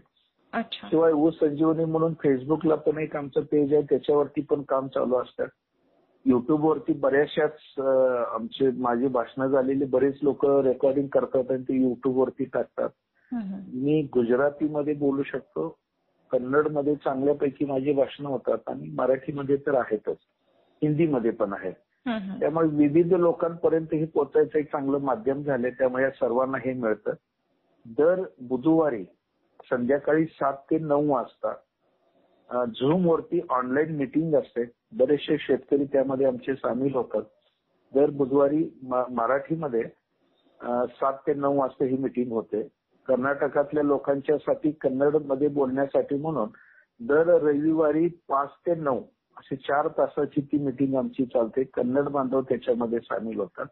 [0.73, 5.45] शिवाय ऊस संजीवनी म्हणून फेसबुकला पण एक आमचं पेज आहे त्याच्यावरती पण काम चालू असतं.
[6.25, 7.79] युट्यूबवरती बऱ्याचशाच
[8.33, 12.89] आमचे माझी भाषणं झालेली बरेच लोक रेकॉर्डिंग करतात आणि ते युट्यूबवरती टाकतात.
[13.33, 15.67] मी गुजरातीमध्ये बोलू शकतो
[16.31, 20.17] कन्नडमध्ये चांगल्यापैकी माझी भाषणं होतात आणि मराठीमध्ये तर आहेतच
[20.81, 21.73] हिंदीमध्ये पण आहेत.
[22.39, 27.13] त्यामुळे विविध लोकांपर्यंत हे पोचायचं एक चांगलं माध्यम झालंय त्यामुळे या सर्वांना हे मिळतं.
[27.97, 29.03] दर बुधवारी
[29.69, 31.53] संध्याकाळी सात ते नऊ वाजता
[32.49, 34.63] झूम वरती ऑनलाईन मिटिंग असते.
[34.93, 37.23] बरेचसे शेतकरी त्यामध्ये आमचे सामील होतात.
[37.93, 39.83] दर बुधवारी मराठीमध्ये
[40.91, 42.67] सात ते नऊ वाजता ही मिटिंग होते.
[43.07, 46.49] कर्नाटकातल्या लोकांच्यासाठी कन्नडमध्ये बोलण्यासाठी म्हणून
[46.99, 49.01] दर रविवारी पाच ते नऊ
[49.37, 51.63] असे चार तासाची ती मिटिंग आमची चालते.
[51.63, 53.65] कन्नड बांधव त्याच्यामध्ये सामील होतात.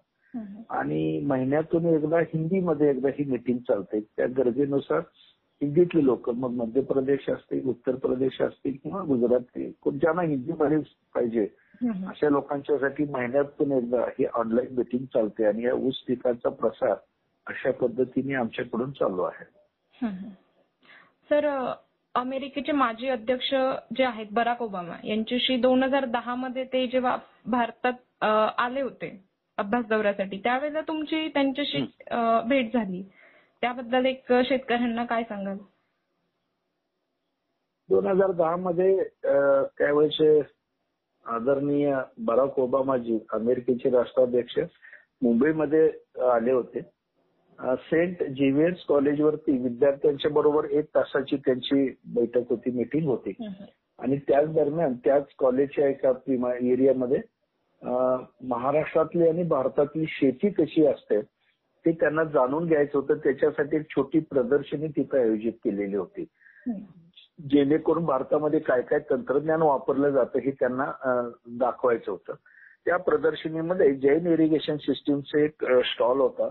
[0.70, 4.00] आणि महिन्यातून एकदा हिंदीमध्ये एकदा ही मिटिंग चालते.
[4.00, 5.00] त्या गरजेनुसार
[5.62, 10.78] हिंदीतले लोक मग मध्य प्रदेश असतील उत्तर प्रदेश असतील किंवा गुजरातचे कोण ज्यांना हिंदीमध्ये
[11.16, 11.48] पाहिजे
[11.82, 12.08] हम्म.
[12.10, 15.46] अशा लोकांच्यासाठी महिन्यातून एकदा ही ऑनलाईन मिटिंग चालते.
[15.46, 16.96] आणि या ऊस पिकाचा प्रसार
[17.50, 19.46] अशा पद्धतीने आमच्याकडून चालू आहे.
[21.30, 21.46] सर
[22.16, 23.54] अमेरिकेचे माजी अध्यक्ष
[23.98, 29.10] जे आहेत बराक ओबामा यांच्याशी दोन हजार दहा मध्ये ते जेव्हा भारतात अ, आले होते
[29.58, 31.82] अभ्यास दौऱ्यासाठी त्यावेळेला तुमची त्यांच्याशी
[32.12, 33.02] अ, भेट झाली.
[33.62, 35.58] त्याबद्दल एक शेतकऱ्यांना काय सांगाल?
[37.90, 40.40] दोन हजार दहा मध्ये अ, त्यावेळेचे
[41.26, 44.60] आदरणीय बराक ओबामाजी अमेरिकेचे राष्ट्राध्यक्ष
[45.22, 45.90] मुंबईमध्ये
[46.32, 46.80] आले होते.
[47.60, 53.34] सेंट जेवियर्स कॉलेजवरती विद्यार्थ्यांच्या बरोबर एक तासाची त्यांची बैठक होती मिटिंग होती.
[54.00, 56.12] आणि त्याच दरम्यान त्याच कॉलेजच्या एका
[56.54, 57.20] एरियामध्ये
[58.48, 61.22] महाराष्ट्रातली आणि भारतातली शेती कशी असते
[61.86, 63.18] ते त्यांना जाणून घ्यायचं होतं.
[63.24, 66.26] त्याच्यासाठी एक छोटी प्रदर्शनी तिथं आयोजित केलेली होती.
[67.52, 70.92] जेणेकरून भारतामध्ये काय काय तंत्रज्ञान वापरलं जातं हे त्यांना
[71.60, 72.34] दाखवायचं होतं.
[72.86, 76.50] त्या प्रदर्शनीमध्ये जैन इरिगेशन सिस्टीमचे एक स्टॉल होता.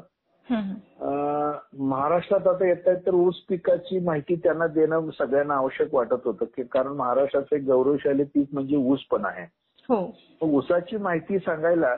[0.50, 6.62] महाराष्ट्रात आता येत आहेत तर ऊस पिकाची माहिती त्यांना देणं सगळ्यांना आवश्यक वाटत होतं की
[6.62, 9.44] कारण महाराष्ट्राचं एक गौरवशाली पीक म्हणजे ऊस पण आहे.
[9.88, 10.16] हो.
[10.40, 11.96] ऊसाची माहिती सांगायला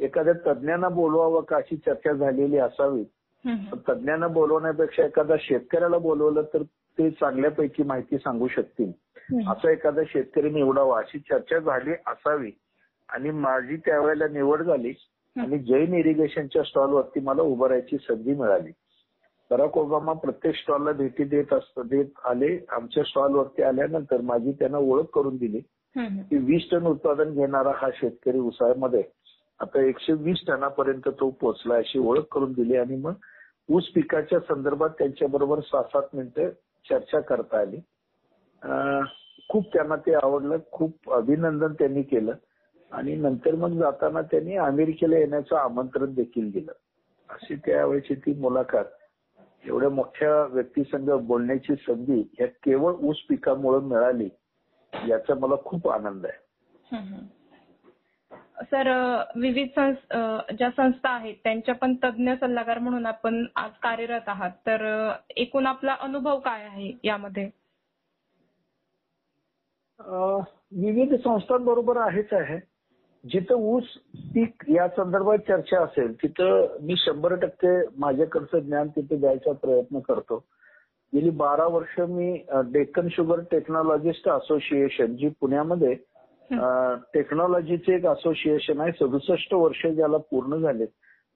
[0.00, 3.04] एखाद्या तज्ज्ञांना बोलवावं का अशी चर्चा झालेली असावी.
[3.88, 6.62] तज्ज्ञांना बोलवण्यापेक्षा एखादा शेतकऱ्याला बोलवलं तर
[6.98, 8.92] ते चांगल्यापैकी माहिती सांगू शकतील.
[9.50, 12.50] असा एखादा शेतकरी निवडावा अशी चर्चा झाली असावी.
[13.08, 14.92] आणि माझी त्यावेळेला निवड झाली
[15.36, 18.70] आणि जैन इरिगेशनच्या स्टॉलवरती मला उभं राहायची संधी मिळाली.
[19.50, 22.58] बराक ओबामा प्रत्येक स्टॉलला भेटी देत असत देत आले.
[22.68, 25.60] आमच्या स्टॉलवरती आल्यानंतर माझी त्यांना ओळख करून दिली.
[25.96, 29.02] की वीस टन उत्पादन घेणारा हा शेतकरी उसाळ्यामध्ये
[29.60, 33.12] आता एकशे वीस टनापर्यंत तो पोहोचला अशी ओळख करून दिली आणि मग
[33.68, 36.48] ऊस पिकाच्या संदर्भात त्यांच्याबरोबर सहा सात मिनिटं
[36.90, 37.80] चर्चा करता आली.
[39.48, 40.56] खूप त्यांना ते आवडलं.
[40.72, 42.32] खूप अभिनंदन त्यांनी केलं.
[42.92, 46.72] आणि नंतर मग जाताना त्यांनी अमेरिकेला येण्याचं आमंत्रण देखील दिलं.
[47.28, 48.86] अशी त्यावेळेची ती मुलाखत.
[49.64, 54.28] एवढ्या मोठ्या व्यक्तीसंग बोलण्याची संधी ह्या केवळ ऊस पिकामुळे मिळाली
[55.08, 56.38] याचा मला खूप आनंद आहे.
[58.62, 58.90] सर
[59.36, 59.80] विविध
[60.58, 64.50] ज्या संस्था आहेत त्यांच्या पण तज्ज्ञ सल्लागार म्हणून आपण आज कार्यरत आहात.
[64.50, 67.50] तर एकूण आपला अनुभव काय आहे यामध्ये?
[70.00, 72.69] अं, विविध संस्थांबरोबर आहेच आहे.
[73.24, 73.84] जिथं ऊस
[74.34, 80.36] पीक या संदर्भात चर्चा असेल तिथं मी शंभर टक्के माझ्याकडचं ज्ञान तिथे द्यायचा प्रयत्न करतो.
[81.12, 82.32] गेली बारा वर्ष मी
[82.72, 85.94] डेक्कन शुगर टेक्नॉलॉजिस्ट असोसिएशन जी पुण्यामध्ये
[87.14, 90.86] टेक्नॉलॉजीचे एक असोसिएशन आहे सदुसष्ट वर्ष ज्याला पूर्ण झाले.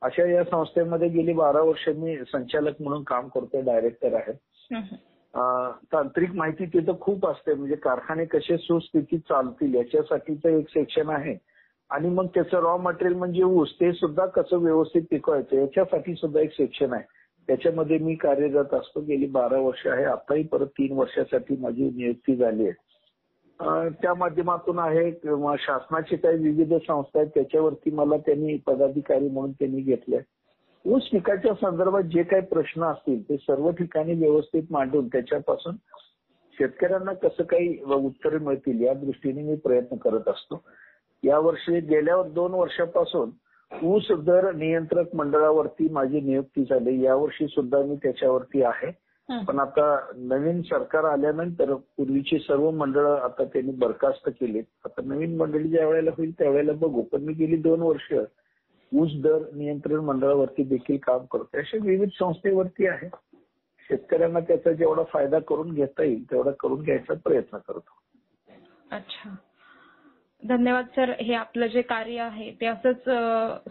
[0.03, 4.33] अशा या संस्थेमध्ये गेली बारा वर्ष मी संचालक म्हणून काम करतोय डायरेक्टर आहे.
[5.93, 11.37] तांत्रिक माहिती तिथं खूप असते म्हणजे कारखाने कसे सुस्थितीत चालतील याच्यासाठीचं एक सेक्शन आहे.
[11.91, 16.53] आणि मग त्याचं रॉ मटेरियल म्हणजे ऊस ते सुद्धा कसं व्यवस्थित पिकवायचं याच्यासाठी सुद्धा एक
[16.53, 17.03] सेक्शन आहे.
[17.49, 20.05] त्याच्यामध्ये मी कार्यरत असतो गेली बारा वर्ष आहे.
[20.05, 22.73] आताही परत तीन वर्षासाठी माझी नियुक्ती झाली आहे.
[24.01, 29.81] त्या माध्यमातून आहे किंवा शासनाचे काही विविध संस्था आहेत त्याच्यावरती मला त्यांनी पदाधिकारी म्हणून त्यांनी
[29.81, 30.19] घेतले
[30.85, 35.77] ऊस पिकाच्या संदर्भात जे काही प्रश्न असतील ते सर्व ठिकाणी व्यवस्थित मांडून त्याच्यापासून
[36.59, 40.63] शेतकऱ्यांना कसं काही उत्तरे मिळतील या दृष्टीने मी प्रयत्न करत असतो.
[41.25, 43.31] यावर्षी गेल्या दोन वर्षापासून
[43.83, 47.03] ऊस दर नियंत्रक मंडळावरती माझी नियुक्ती झाली.
[47.05, 49.05] यावर्षी सुद्धा मी त्याच्यावरती आहे.
[49.45, 55.69] पण आता नवीन सरकार आल्यानंतर पूर्वीची सर्व मंडळं आता त्यांनी बरखास्त केली आता नवीन मंडळी
[55.69, 57.03] ज्या वेळेला होईल त्यावेळेला बघू.
[57.03, 58.13] पण मी गेली दोन वर्ष
[58.97, 61.61] ऊस दर नियंत्रण मंडळावरती देखील काम करतोय.
[61.61, 63.09] अशा विविध संस्थेवरती आहे.
[63.89, 67.99] शेतकऱ्यांना त्याचा जेवढा फायदा करून घेता येईल तेवढा करून घ्यायचा प्रयत्न करतो.
[68.91, 69.35] अच्छा.
[70.49, 71.11] धन्यवाद सर.
[71.11, 72.99] हे आपलं जे कार्य आहे ते असंच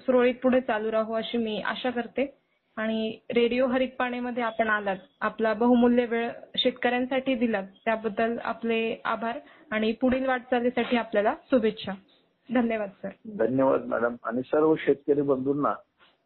[0.02, 2.38] सुरळीत पुढे चालू राहू अशी मी आशा करते.
[2.78, 9.40] आणि रेडिओ हरितपाणीमध्ये आपण आलात आपला बहुमूल्य वेळ शेतकऱ्यांसाठी दिलात त्याबद्दल आपले आभार
[9.72, 11.92] आणि पुढील वाटचालीसाठी आपल्याला शुभेच्छा.
[12.54, 13.10] धन्यवाद सर.
[13.38, 14.16] धन्यवाद मॅडम.
[14.24, 15.74] आणि सर्व शेतकरी बंधूंना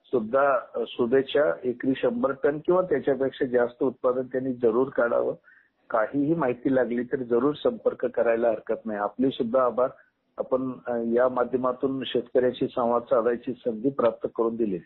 [0.06, 1.52] सुद्धा शुभेच्छा.
[1.64, 5.34] एकरी शंभर टन किंवा त्याच्यापेक्षा जास्त उत्पादन त्यांनी जरूर काढावं.
[5.90, 9.00] काहीही माहिती लागली तर जरूर संपर्क करायला हरकत नाही.
[9.00, 9.90] आपले सुद्धा आभार.
[10.38, 10.72] आपण
[11.16, 14.80] या माध्यमातून शेतकऱ्याशी संवाद साधायची संधी प्राप्त करून दिली.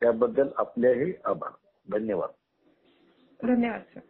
[0.00, 1.50] त्याबद्दल आपलेही आभार.
[1.92, 2.30] धन्यवाद.
[3.42, 4.00] धन्यवाद सर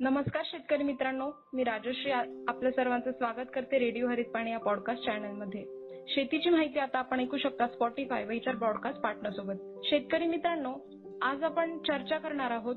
[0.00, 1.30] नमस्कार शेतकरी मित्रांनो.
[1.52, 2.10] मी राजश्री.
[2.10, 5.64] आपल्या आपलं सर्वांचं स्वागत करते रेडिओ हरितपाणी या पॉडकास्ट चॅनलमध्ये
[6.08, 10.74] शेतीची माहिती आता आपण ऐकू शकता स्पॉटीफाय व इतर ब्रॉडकास्ट पार्टनर सोबत शेतकरी मित्रांनो
[11.22, 12.76] आज आपण चर्चा करणार आहोत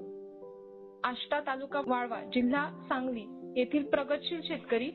[1.03, 3.25] आष्टा तालुका वाळवा जिल्हा सांगली.
[3.57, 4.91] येथील प्रगतशील शेतकरी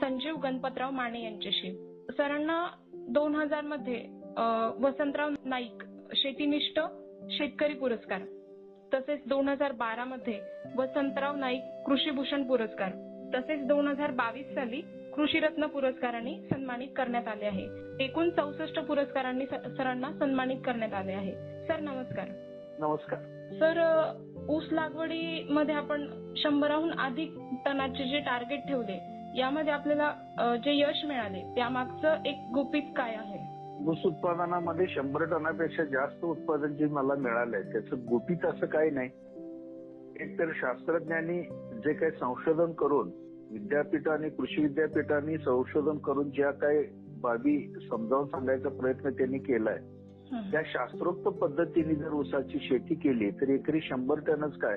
[0.00, 1.72] संजीव गणपतराव माने यांच्याशी.
[2.16, 4.04] सरांना दोन हजारमध्ये
[4.82, 6.80] वसंतराव नाईक शेतीनिष्ठ
[7.30, 8.20] शेतकरी पुरस्कार.
[8.94, 10.40] तसेच दोन हजार बारा मध्ये
[10.76, 12.90] वसंतराव नाईक कृषीभूषण पुरस्कार.
[13.34, 14.80] तसेच दोन हजार बावीस साली
[15.16, 17.66] कृषीरत्न पुरस्कारांनी सन्मानित करण्यात आले आहे.
[18.04, 21.32] एकूण चौसष्ट पुरस्कारांनी सरांना सन्मानित करण्यात आले आहे.
[21.66, 22.28] सर नमस्कार.
[22.78, 23.18] नमस्कार.
[23.60, 23.80] सर
[24.48, 28.98] ऊस लागवडीमध्ये आपण शंभराहून अधिक टनाचे जे टार्गेट ठेवले
[29.38, 33.38] यामध्ये आपल्याला जे यश मिळाले त्यामागचं एक गुपित काय आहे?
[33.86, 39.08] ऊस उत्पादनामध्ये शंभर टनापेक्षा जास्त उत्पादन जे मला मिळालंय त्याचं गुपित असं काही नाही.
[40.20, 41.40] एकतर शास्त्रज्ञांनी
[41.84, 43.10] जे काही संशोधन करून
[43.50, 46.82] विद्यापीठ आणि कृषी विद्यापीठांनी संशोधन करून ज्या काही
[47.20, 47.58] बाबी
[47.90, 49.78] समजावून सांगायचा प्रयत्न त्यांनी केलाय
[50.32, 54.76] त्या शास्त्रोक्त पद्धतीने जर ऊसाची शेती केली तर एकरी शंभर टनच काय?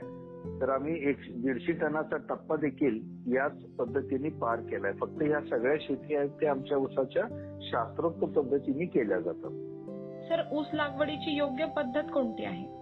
[0.62, 3.00] तर आम्ही एक दीडशे टनाचा टप्पा देखील
[3.36, 4.94] याच पद्धतीने पार केलाय.
[4.94, 9.52] फक्त ह्या सगळ्या शेती आहेत त्या आमच्या ऊसाच्या शास्त्रोक्त पद्धतीने केल्या जातात.
[10.30, 12.77] सर ऊस लागवडीची योग्य पद्धत कोणती आहे?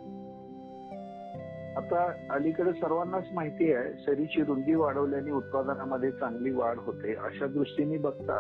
[1.78, 7.14] आता अलीकडे सर्वांनाच माहिती आहे सरीची रुंदी वाढवल्याने उत्पादनामध्ये चांगली वाढ होते.
[7.14, 8.40] अशा दृष्टीने बघता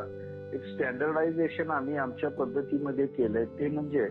[0.53, 3.45] एक स्टँडर्डायझेशन आम्ही आमच्या पद्धतीमध्ये केलंय.
[3.59, 4.07] ते म्हणजे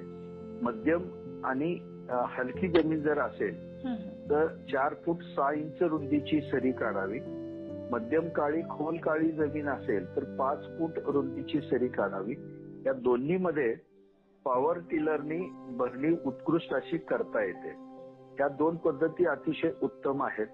[0.62, 1.02] मध्यम
[1.44, 1.72] आणि
[2.10, 3.54] हलकी जमीन जर असेल.
[4.30, 7.20] तर चार फूट सहा इंच रुंदीची सरी काढावी.
[7.90, 12.34] मध्यम काळी खोल काळी जमीन असेल तर पाच फूट रुंदीची सरी काढावी.
[12.87, 13.74] या दोन्हीमध्ये
[14.44, 15.40] पॉवर टिलरनी
[15.78, 17.84] भरणी उत्कृष्ट अशी करता येते.
[18.38, 20.47] त्या दोन पद्धती अतिशय उत्तम आहेत.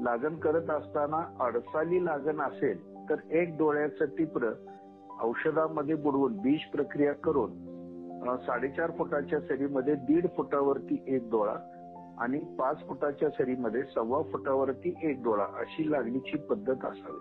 [0.00, 4.52] लागण करत असताना अडसाली लागण असेल तर एक डोळ्याचं टिपर
[5.20, 11.54] औषधामध्ये बुडवून बीज प्रक्रिया करून साडेचार फुटाच्या सरीमध्ये दीड फुटावरती एक डोळा
[12.18, 17.18] आणि पाच फुटाच्या सरीमध्ये सव्वा फुटावरती एक डोळा अशी लागणीची पद्धत असावी.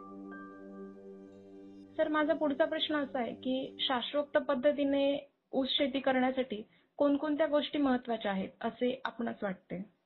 [1.97, 8.31] सर माझा पुढचा प्रश्न असा आहे की शास्त्रोक्त पद्धतीने ऊस शेती करण्यासाठी कोणकोणत्या गोष्टी महत्त्वाच्या
[8.31, 10.00] आहेत असे आपणास वाटते?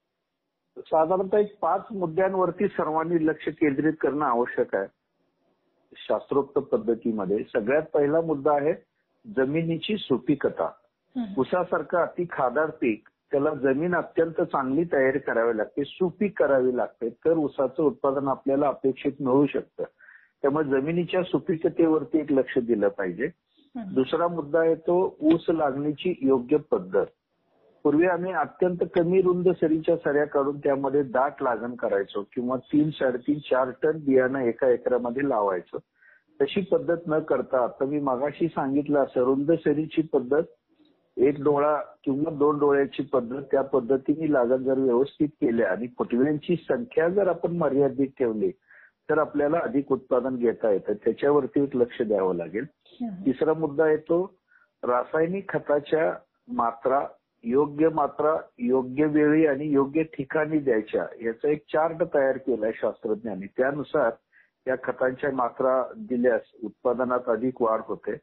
[0.77, 4.88] साधारणतः एक पाच मुद्द्यांवरती सर्वांनी लक्ष केंद्रित करणं आवश्यक आहे.
[5.95, 8.73] शास्त्रोक्त पद्धतीमध्ये सगळ्यात पहिला मुद्दा आहे
[9.38, 10.71] जमिनीची सुपीकता.
[11.38, 17.33] ऊसासारखं अति खादाड पीक त्याला जमीन अत्यंत चांगली तयारी करावी लागते सुपीक करावी लागते तर
[17.33, 19.83] ऊसाचं उत्पादन आपल्याला अपेक्षित मिळू शकतं.
[20.41, 23.29] त्यामुळे जमिनीच्या सुपीकतेवरती एक लक्ष दिलं पाहिजे.
[23.75, 27.05] दुसरा मुद्दा आहे तो ऊस लागणीची योग्य पद्धत.
[27.86, 33.39] पूर्वी आम्ही अत्यंत कमी रुंद सरीच्या सऱ्या काढून त्यामध्ये दाट लागण करायचो किंवा तीन साडेतीन
[33.39, 35.78] चार टन बियाणं एका एकरामध्ये लावायचो.
[36.41, 42.32] तशी पद्धत न करता आता मी मागाशी सांगितलं असं रुंद सरीची पद्धत एक डोळा किंवा
[42.32, 48.08] दोन डोळ्याची पद्धत त्या पद्धतीने लागण जर व्यवस्थित केल्या आणि फुटव्यांची संख्या जर आपण मर्यादित
[48.19, 48.52] ठेवली
[49.10, 50.93] तर आपल्याला अधिक उत्पादन घेता येतं.
[50.93, 52.65] त्याच्यावरती एक लक्ष द्यावं लागेल.
[53.26, 54.34] तिसरा मुद्दा येतो
[54.84, 56.13] रासायनिक खताच्या
[56.48, 57.00] मात्रा
[57.45, 63.45] योग्य मात्रा योग्य वेळी आणि योग्य ठिकाणी द्यायच्या याचा एक चार्ट तयार केलाय शास्त्रज्ञांनी.
[63.58, 64.12] त्यानुसार
[64.67, 68.15] या खतांच्या मात्रा दिल्यास उत्पादनात अधिक वाढ होते.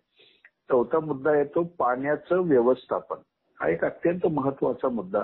[0.71, 3.17] चौथा मुद्दा येतो पाण्याचं व्यवस्थापन.
[3.61, 5.23] हा एक अत्यंत महत्त्वाचा मुद्दा.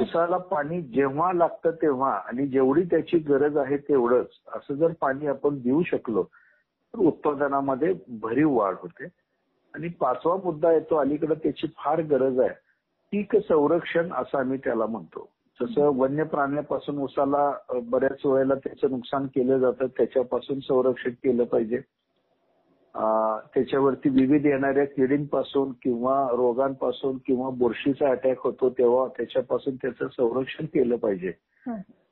[0.00, 4.28] उसाला पाणी जेव्हा लागतं तेव्हा आणि जेवढी त्याची गरज आहे तेवढंच.
[4.54, 6.22] असं जर पाणी आपण देऊ शकलो
[6.94, 9.04] तर उत्पादनामध्ये भरीव वाढ होते.
[9.74, 12.69] आणि पाचवा मुद्दा येतो अलीकडे त्याची फार गरज आहे.
[13.12, 15.28] पीक संरक्षण असं आम्ही त्याला म्हणतो.
[15.60, 17.50] जसं वन्य प्राण्यापासून उसाला
[17.90, 21.80] बऱ्याच वेळेला त्याचं नुकसान केलं जातं त्याच्यापासून संरक्षण केलं पाहिजे.
[23.54, 30.96] त्याच्यावरती विविध येणाऱ्या किडींपासून किंवा रोगांपासून किंवा बुरशीचा अटॅक होतो तेव्हा त्याच्यापासून त्याचं संरक्षण केलं
[30.96, 31.32] पाहिजे.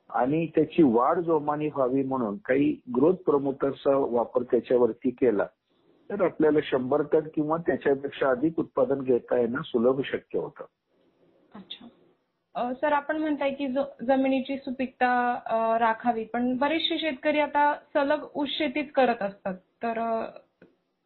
[0.09, 5.45] आणि त्याची वाढ जोमाने व्हावी म्हणून काही ग्रोथ प्रमोटरचा वापर त्याच्यावरती केला
[6.09, 10.65] तर आपल्याला शंभर टन किंवा त्याच्यापेक्षा अधिक उत्पादन घेता येणं सुलभ शक्य होतं.
[11.55, 12.73] अच्छा.
[12.73, 15.39] सर आपण म्हणताय की ज- जमिनीची सुपीकता
[15.79, 19.53] राखावी पण बरेचसे शेतकरी आता सलग ऊस शेतीच करत असतात.
[19.53, 20.25] तर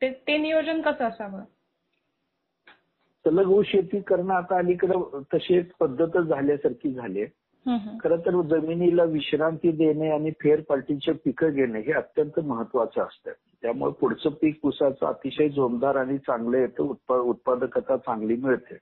[0.01, 1.41] ते ते नियोजन कसं असावं?
[3.25, 7.43] सलग ऊस शेती करणं आता अलीकडे तशी एक पद्धतच झाल्यासारखी झाली आहे.
[7.99, 13.32] खरं तर जमिनीला विश्रांती देणे आणि फेरपालटीचे पिकं घेणे हे अत्यंत महत्वाचं असतं.
[13.62, 18.77] त्यामुळे पुढचं पीक ऊसाचं अतिशय जोमदार आणि चांगलं येतं उत्पा- उत्पादकता चांगली मिळते.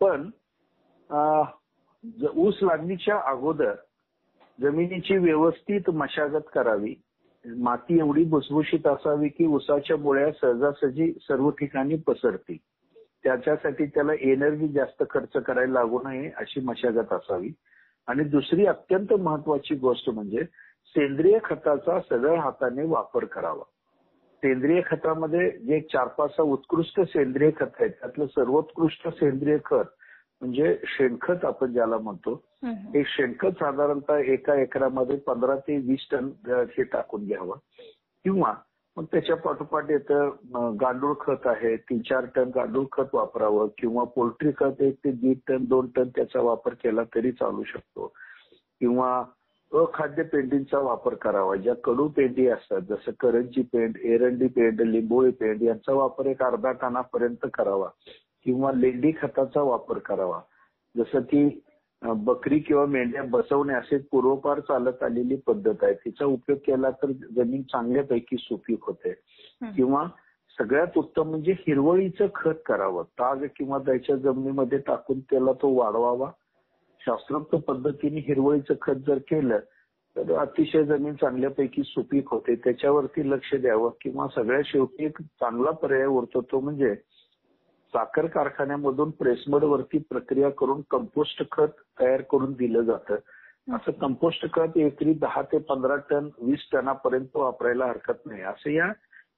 [0.00, 0.30] पण
[1.10, 3.74] ऊस लागणीच्या अगोदर
[4.58, 6.94] जमिनीची व्यवस्थित मशागत करावी.
[7.44, 12.56] माती एवढी भुसभुशीत असावी की ऊसाच्या मुळ्या सहजासहजी सर्व ठिकाणी पसरतील.
[13.24, 17.50] त्याच्यासाठी त्याला एनर्जी जास्त खर्च करायला लागू नये अशी मशागत असावी.
[18.08, 20.44] आणि दुसरी अत्यंत महत्वाची गोष्ट म्हणजे
[20.96, 23.62] सेंद्रिय खताचा सगळ्या हाताने वापर करावा.
[24.42, 29.95] सेंद्रिय खतामध्ये जे चार पाच सहा उत्कृष्ट सेंद्रिय खत आहेत त्यातलं सर्वोत्कृष्ट सेंद्रिय खत
[30.40, 36.82] म्हणजे शेणखत आपण ज्याला म्हणतो हं, शेणखत साधारणतः एका एकरामध्ये पंधरा ते वीस टन हे
[36.82, 37.56] टाकून घ्यावं.
[38.24, 38.54] किंवा
[38.96, 44.50] मग त्याच्या पाठोपाठ येतं गांडूळ खत आहे तीन चार टन गांडूळ खत वापरावं किंवा पोल्ट्री
[44.56, 48.12] खत एक ते दीड टन दोन टन त्याचा वापर केला तरी चालू शकतो.
[48.80, 49.24] किंवा
[49.72, 55.62] अखाद्य पेंडींचा वापर करावा ज्या कडू पेंडी असतात जसं करंजी पेंड एरंडी पेंड लिंबोळी पेंड
[55.62, 57.88] यांचा वापर एक अर्धा टनापर्यंत करावा.
[58.46, 60.40] किंवा लेंडी खताचा वापर करावा.
[60.96, 61.48] जसं की
[62.02, 65.94] बकरी किंवा मेंढ्या बसवणे असे पूर्वपार चालत आलेली पद्धत आहे.
[65.94, 69.12] तिचा उपयोग केला तर जमीन चांगल्यापैकी सुपीक होते.
[69.76, 70.04] किंवा
[70.58, 73.02] सगळ्यात उत्तम म्हणजे हिरवळीचं खत करावं.
[73.02, 76.30] ताग किंवा त्याच्या जमिनीमध्ये टाकून त्याला तो वाढवावा.
[77.00, 79.58] शास्त्रोक्त पद्धतीने हिरवळीचं खत जर केलं
[80.16, 82.54] तर अतिशय जमीन चांगल्यापैकी सुपीक होते.
[82.54, 86.94] त्याच्यावरती लक्ष द्यावं किंवा सगळ्यात शेवटी एक चांगला पर्याय उरतो तो म्हणजे
[87.96, 93.14] साखर कारखान्यामधून प्रेसमड वरती प्रक्रिया करून कंपोस्ट खत तयार करून दिलं जातं.
[93.76, 98.42] असं कंपोस्ट खत एकरी दहा ते पंधरा टन वीस टनापर्यंत वापरायला हरकत नाही.
[98.42, 98.92] असं या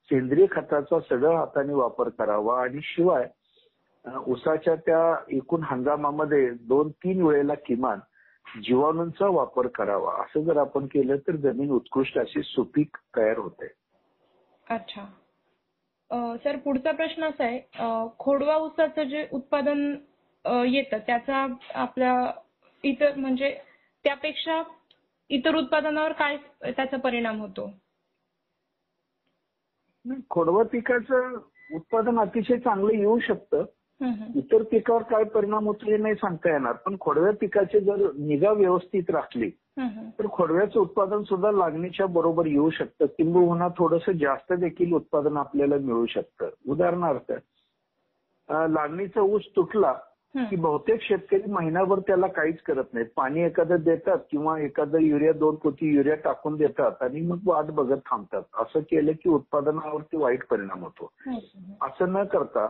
[0.04, 2.62] सेंद्रिय खताचा सगळं हाताने वापर करावा.
[2.62, 3.28] आणि शिवाय
[4.04, 7.98] अ, ऊसाच्या त्या एकूण हंगामामध्ये दोन तीन वेळेला किमान
[8.62, 10.12] जीवाणूंचा वापर करावा.
[10.12, 13.72] असं जर आपण केलं तर जमीन उत्कृष्ट अशी सुपीक तयार होते.
[14.70, 15.04] अच्छा.
[16.10, 17.60] सर पुढचा प्रश्न असा आहे
[18.18, 19.96] खोडवा ऊसाचं जे उत्पादन
[20.66, 22.14] येतं त्याचा आपल्या
[22.84, 23.56] इतर म्हणजे
[24.04, 24.62] त्यापेक्षा
[25.30, 27.70] इतर उत्पादनावर काय त्याचा परिणाम होतो
[30.30, 31.34] खोडवा पिकाचं
[31.74, 33.64] उत्पादन अतिशय चांगलं येऊ शकतं.
[34.36, 39.10] इतर पिकावर काय परिणाम होतो हे नाही सांगता येणार पण खोडव्या पिकाची जर निगा व्यवस्थित
[39.10, 39.50] राखली.
[40.18, 43.06] तर खोडव्याचं उत्पादन सुद्धा लागणीच्या बरोबर येऊ शकतं.
[43.06, 46.48] किंबहुना थोडंसं जास्त देखील उत्पादन आपल्याला मिळू शकतं.
[46.68, 47.32] उदाहरणार्थ
[48.48, 49.92] लागणीचा ऊस तुटला
[50.34, 50.56] की.
[50.56, 53.06] बहुतेक शेतकरी महिनाभर त्याला काहीच करत नाहीत.
[53.16, 58.00] पाणी एखादं देतात किंवा एखादं युरिया दोन पोती युरिया टाकून देतात आणि मग वाट बघत
[58.10, 58.42] थांबतात.
[58.54, 61.10] असं केलं की उत्पादनावरती वाईट परिणाम होतो.
[61.86, 62.66] असं न करता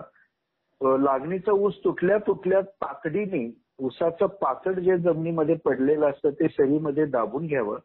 [0.81, 3.47] लागणीचा ऊस तुटल्या तुटल्या तातडीने
[3.79, 7.79] ऊसाचं पाचड जे जमिनीमध्ये पडलेलं असतं ते सरीमध्ये दाबून घ्यावं.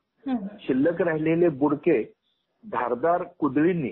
[0.61, 2.01] शिल्लक राहिलेले बुडके
[2.63, 3.91] धारदार कुदळींनी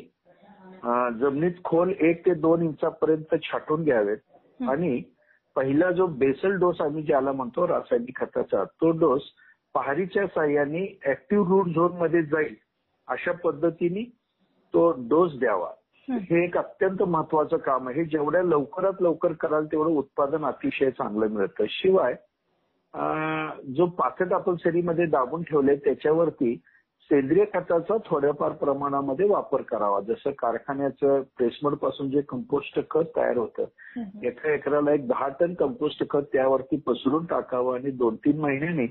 [1.19, 4.17] जमिनीत खोल एक ते दोन इंचापर्यंत छाटून घ्यावेत.
[4.69, 5.01] आणि
[5.55, 9.21] पहिला जो बेसल डोस आम्ही ज्याला म्हणतो रासायनिक खताचा तो डोस
[9.75, 12.55] पहारीच्या साह्याने ऍक्टिव्ह रूट झोनमध्ये जाईल
[13.07, 14.03] अशा पद्धतीने
[14.73, 15.71] तो डोस द्यावा
[16.09, 16.35] हं.
[16.35, 21.65] एक अत्यंत महत्वाचं काम आहे हे जेवढ्या लवकरात लवकर कराल तेवढं उत्पादन अतिशय चांगलं मिळतं
[21.69, 22.13] शिवाय
[23.67, 26.55] जो पाकट आपण सरीमध्ये दाबून ठेवले त्याच्यावरती
[27.01, 33.63] सेंद्रिय खताचा थोड्याफार प्रमाणामध्ये वापर करावा जसं कारखान्याचं प्रेसमडपासून जे कंपोस्ट खत तयार होतं.
[34.23, 38.87] एका एकराला एक दहा टन कंपोस्ट खत त्यावरती पसरून टाकावं आणि दोन तीन महिन्यांनी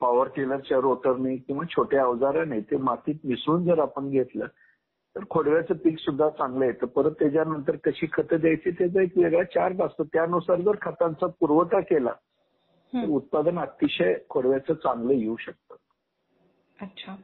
[0.00, 4.46] पॉवर टिलरच्या रोटरने किंवा छोट्या अवजाराने ते मातीत मिसळून जर आपण घेतलं
[5.16, 6.86] तर खोडव्याचं पीक सुद्धा चांगलं येतं.
[6.86, 10.04] परत त्याच्यानंतर कशी खतं द्यायची त्याचा एक वेगळा चार्ट असतो.
[10.04, 12.12] त्यानुसार जर खतांचा पुरवठा केला
[12.92, 13.08] तर.
[13.08, 15.74] उत्पादन अतिशय खोडव्याचं चांगलं येऊ शकतं.
[16.80, 17.16] अच्छा.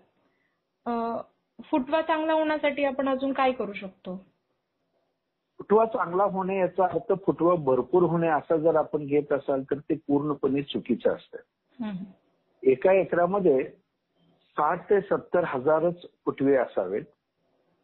[1.58, 4.16] फुटवा चांगला होण्यासाठी आपण अजून काय करू शकतो?
[5.58, 9.94] फुटवा चांगला होणे याचा अर्थ फुटवा भरपूर होणे असा जर आपण घेत असाल तर ते
[10.06, 11.38] पूर्णपणे चुकीचं असतं.
[12.62, 13.62] एका एकरामध्ये
[14.56, 17.04] साठ ते सत्तर हजारच फुटवे असावेत.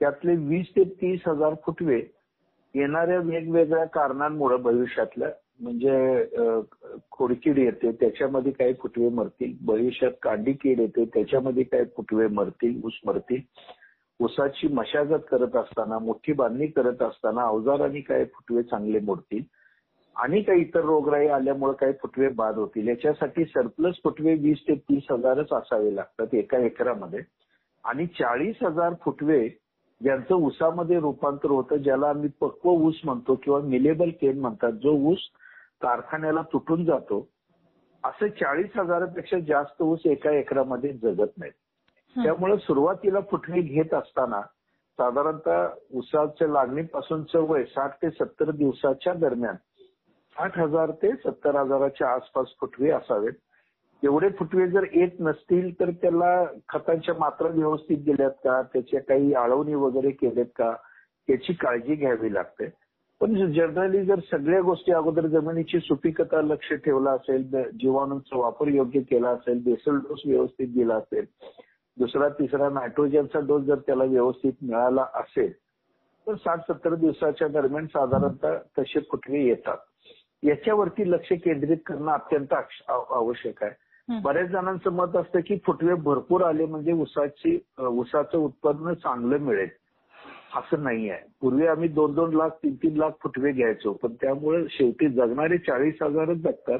[0.01, 2.01] त्यातले वीस ते तीस हजार फुटवे
[2.75, 5.29] येणाऱ्या वेगवेगळ्या कारणांमुळे भविष्यातल्या
[5.61, 6.25] म्हणजे
[7.11, 9.55] खोडकीड येते त्याच्यामध्ये काही फुटवे मरतील.
[9.61, 13.41] भविष्यात कांडी कीड येते त्याच्यामध्ये काही फुटवे मरतील ऊस मरतील.
[14.21, 19.43] ऊसाची मशागत करत असताना मोठी बांधणी करत असताना अवजारांनी काही फुटवे चांगले मोडतील.
[20.17, 22.89] आणि काही इतर रोगराई आल्यामुळे काही फुटवे बाद होतील.
[22.89, 27.21] याच्यासाठी सरप्लस फुटवे वीस ते तीस हजारच असावे लागतात एका एकरामध्ये.
[27.85, 29.49] आणि चाळीस हजार फुटवे
[30.01, 35.19] ज्यांचं ऊसामध्ये रूपांतर होतं ज्याला आम्ही पक्व ऊस म्हणतो किंवा मिलेबल केन म्हणतात जो ऊस
[35.83, 37.29] कारखान्याला तुटून जातो
[38.05, 41.53] असे चाळीस हजारापेक्षा जास्त ऊस एका एकरामध्ये जगत नाहीत.
[42.17, 42.25] हं.
[42.25, 44.41] त्यामुळे सुरुवातीला फुटवे घेत असताना
[44.99, 49.55] साधारणतः ऊसाच्या लागणीपासूनचं वय साठ ते सत्तर दिवसाच्या दरम्यान
[50.37, 53.33] साठ हजार ते सत्तर हजाराच्या आसपास फुटवे असावेत.
[54.03, 58.61] एवढे फुटवे जर येत नसतील तर त्याला खतांच्या मात्रा व्यवस्थित दिल्यात का?
[58.63, 60.73] त्याच्या काही आळवणी वगैरे केल्यात का?
[61.29, 62.69] त्याची काळजी घ्यावी लागते.
[63.21, 67.43] पण जनरली जर सगळ्या गोष्टी अगोदर जमिनीची सुपीकता लक्ष ठेवला असेल
[67.81, 71.25] जीवाणूंचा वापर योग्य केला असेल बेसल डोस व्यवस्थित दिला असेल
[71.97, 75.53] दुसरा तिसरा नायट्रोजनचा डोस जर त्याला व्यवस्थित मिळाला असेल
[76.27, 79.79] तर साठ सत्तर दिवसाच्या दरम्यान साधारणतः तसे फुटवे येतात.
[80.45, 82.55] याच्यावरती लक्ष केंद्रित करणं अत्यंत
[83.11, 83.73] आवश्यक आहे.
[84.21, 89.69] बऱ्याच जणांचं मत असतं की फुटवे भरपूर आले म्हणजे ऊसाची अ, ऊसाचं उत्पन्न चांगलं मिळेल.
[90.57, 91.21] असं नाही आहे.
[91.41, 93.93] पूर्वी आम्ही दोन दोन लाख तीन तीन लाख फुटवे घ्यायचो.
[93.93, 96.79] पण त्यामुळे शेवटी जगणारे चाळीस हजारच जगतात.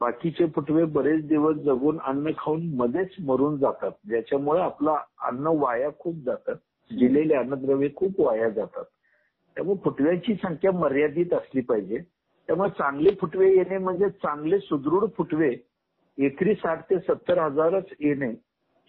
[0.00, 3.90] बाकीचे फुटवे बरेच दिवस जगून अन्न खाऊन मध्येच मरून जातात.
[4.08, 6.52] ज्याच्यामुळे आपलं अन्न वाया खूप जातं.
[6.98, 8.84] दिलेले अन्नद्रव्य खूप वाया जातात.
[9.54, 11.98] त्यामुळे फुटव्यांची संख्या मर्यादित असली पाहिजे.
[12.48, 15.54] त्यामुळे चांगले फुटवे येणे म्हणजे चांगले सुदृढ फुटवे
[16.18, 18.30] एकरी साठ ते सत्तर हजारच येणे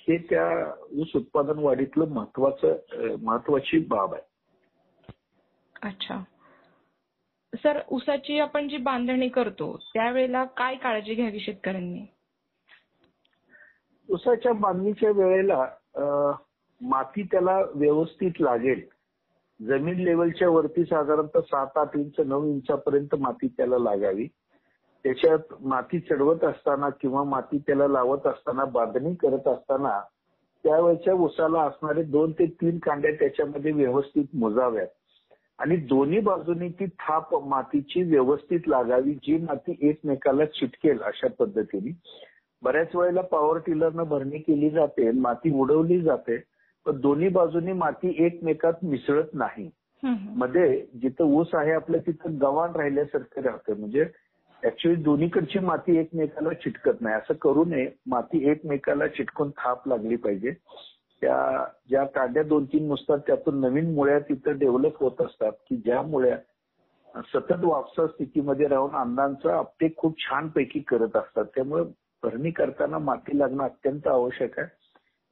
[0.08, 0.48] हे त्या
[0.92, 4.22] ऊस उत्पादन वाढीतलं महत्वाचं महत्वाची बाब आहे.
[5.84, 6.24] अच्छा.
[7.54, 12.06] सर ऊसाची आपण जी बांधणी करतो त्यावेळेला काय काळजी घ्यावी शेतकऱ्यांनी?
[14.10, 15.66] ऊसाच्या बांधणीच्या वेळेला
[16.82, 18.82] माती त्याला व्यवस्थित लागेल.
[19.68, 24.28] जमीन लेवलच्या वरती साधारणतः सात आठ इंच नऊ इंचापर्यंत माती त्याला लागावी.
[25.04, 30.02] त्याच्यात माती चढवत असताना किंवा माती त्याला लावत असताना बांधणी करत असताना
[30.64, 34.88] त्यावेळेच्या उसाला असणारे दोन ते तीन कांड्या त्याच्यामध्ये व्यवस्थित मोजाव्यात.
[35.60, 41.92] आणि दोन्ही बाजूनी ती थाप मातीची व्यवस्थित लागावी जी माती एकमेकाला चिटकेल अशा पद्धतीने.
[42.62, 46.53] बऱ्याच वेळेला पॉवर टिलरनं भरणी केली जाते माती उडवली जाते.
[46.92, 49.70] दोन्ही बाजूनी माती एकमेकात मिसळत नाही.
[50.36, 53.74] मध्ये जिथं ऊस आहे आपलं तिथं गव्हाण राहिल्यासारखं राहतं.
[53.80, 54.06] म्हणजे
[54.64, 57.16] ऍक्च्युली दोन्हीकडची माती एकमेकाला चिटकत नाही.
[57.16, 57.92] असं करू नये.
[58.08, 60.52] माती एकमेकाला चिटकून थाप लागली पाहिजे.
[61.22, 66.02] त्या ज्या कांड्या दोन तीन नुसतात त्यातून नवीन मुळ्या तिथं डेव्हलप होत असतात की ज्या
[66.02, 66.38] मुळ्या
[67.22, 71.46] सतत वापसा स्थितीमध्ये राहून अन्नांचा अपटेक खूप छानपैकी करत असतात.
[71.46, 71.84] त्यामुळे
[72.24, 74.83] भरणी करताना माती लागणं अत्यंत आवश्यक आहे.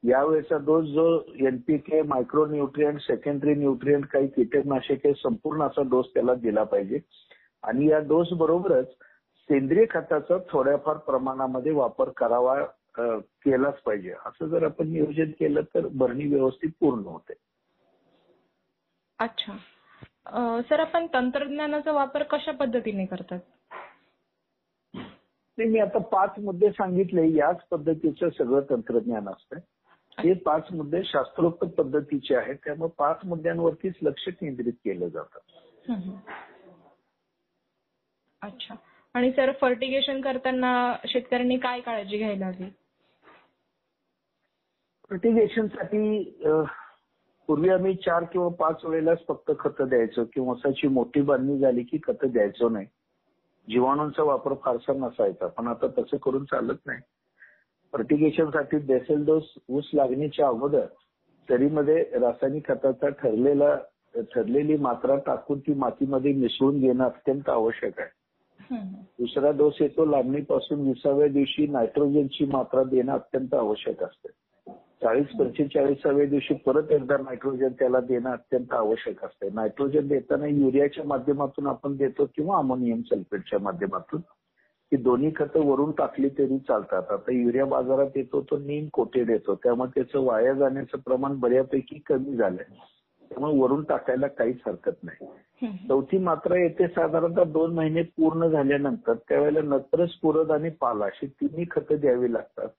[0.03, 1.05] यावेळेचा डोस जो
[1.47, 6.99] NPK micro nutrient secondary nutrient काही कीटकनाशके संपूर्ण असा डोस त्याला दिला पाहिजे.
[7.63, 8.91] आणि या डोस बरोबरच
[9.49, 12.61] सेंद्रिय खताचा थोड्याफार प्रमाणामध्ये वापर करावा
[12.97, 14.13] केलाच पाहिजे.
[14.25, 17.33] असं जर आपण नियोजन केलं तर भरणी व्यवस्थित पूर्ण होते.
[19.19, 19.57] अच्छा.
[20.69, 23.39] सर आपण तंत्रज्ञानाचा वापर कशा पद्धतीने करतात?
[25.57, 27.27] मी आता पाच मुद्दे सांगितले.
[27.31, 29.59] याच पद्धतीचं सगळं तंत्रज्ञान असतं
[30.23, 32.55] हे पाच मुद्दे शास्त्रोक्त पद्धतीचे आहेत.
[32.65, 35.39] त्यामुळे पाच मुद्द्यांवरतीच लक्ष केंद्रित केलं जातं.
[38.41, 38.75] अच्छा.
[39.13, 42.69] आणि सर फर्टिगेशन करताना शेतकऱ्यांनी काय काळजी घ्यायला हवी?
[45.09, 46.23] फर्टिगेशनसाठी
[47.47, 51.97] पूर्वी आम्ही चार किंवा पाच वेळेलाच फक्त खतं द्यायचो किंवा ऊसाची मोठी बांधणी झाली की
[52.03, 52.85] खतं द्यायचो नाही.
[53.67, 56.99] जीवाणूंचा वापर फारसा नसायचा पण आता तसं करून चालत नाही.
[57.93, 60.85] फर्टिगेशनसाठी बेसल डोस ऊस लागणीच्या अगोदर
[61.49, 63.75] सरीमध्ये रासायनिक खताचा ठरलेला
[64.15, 68.09] ठरलेली मात्रा टाकून ती मातीमध्ये मिसळून घेणं अत्यंत आवश्यक आहे.
[69.19, 74.27] दुसरा डोस येतो लागणीपासून विसाव्या दिवशी नायट्रोजनची मात्रा देणं अत्यंत आवश्यक असते.
[75.01, 79.49] चाळीस पंचेचाळीसाव्या दिवशी परत एकदा नायट्रोजन त्याला देणं अत्यंत आवश्यक असते.
[79.53, 84.21] नायट्रोजन देताना युरियाच्या माध्यमातून आपण देतो किंवा अमोनियम सल्फेटच्या माध्यमातून.
[84.91, 87.11] ही दोन्ही खतं वरून टाकली तरी चालतात.
[87.11, 92.35] आता युरिया बाजारात येतो तो नीम कोटेड येतो त्यामुळे त्याचं वाया जाण्याचं प्रमाण बऱ्यापैकी कमी
[92.35, 92.63] झालंय.
[93.31, 95.27] त्यामुळे वरून टाकायला काहीच हरकत नाही.
[95.87, 101.65] चौथी मात्रा येते साधारणतः दोन महिने पूर्ण झाल्यानंतर त्यावेळेला नत्र स्फुरद आणि पाला अशी तिन्ही
[101.71, 102.69] खतं द्यावी लागतात.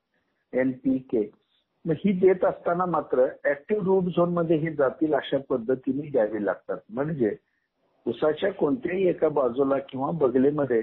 [0.53, 1.31] एनपीके
[1.85, 6.79] मग ही देत असताना मात्र ऍक्टिव्ह रूट झोनमध्ये ही जातील अशा पद्धतीने द्यावी लागतात.
[6.91, 7.37] म्हणजे
[8.07, 10.83] उसाच्या कोणत्याही एका बाजूला किंवा बगलेमध्ये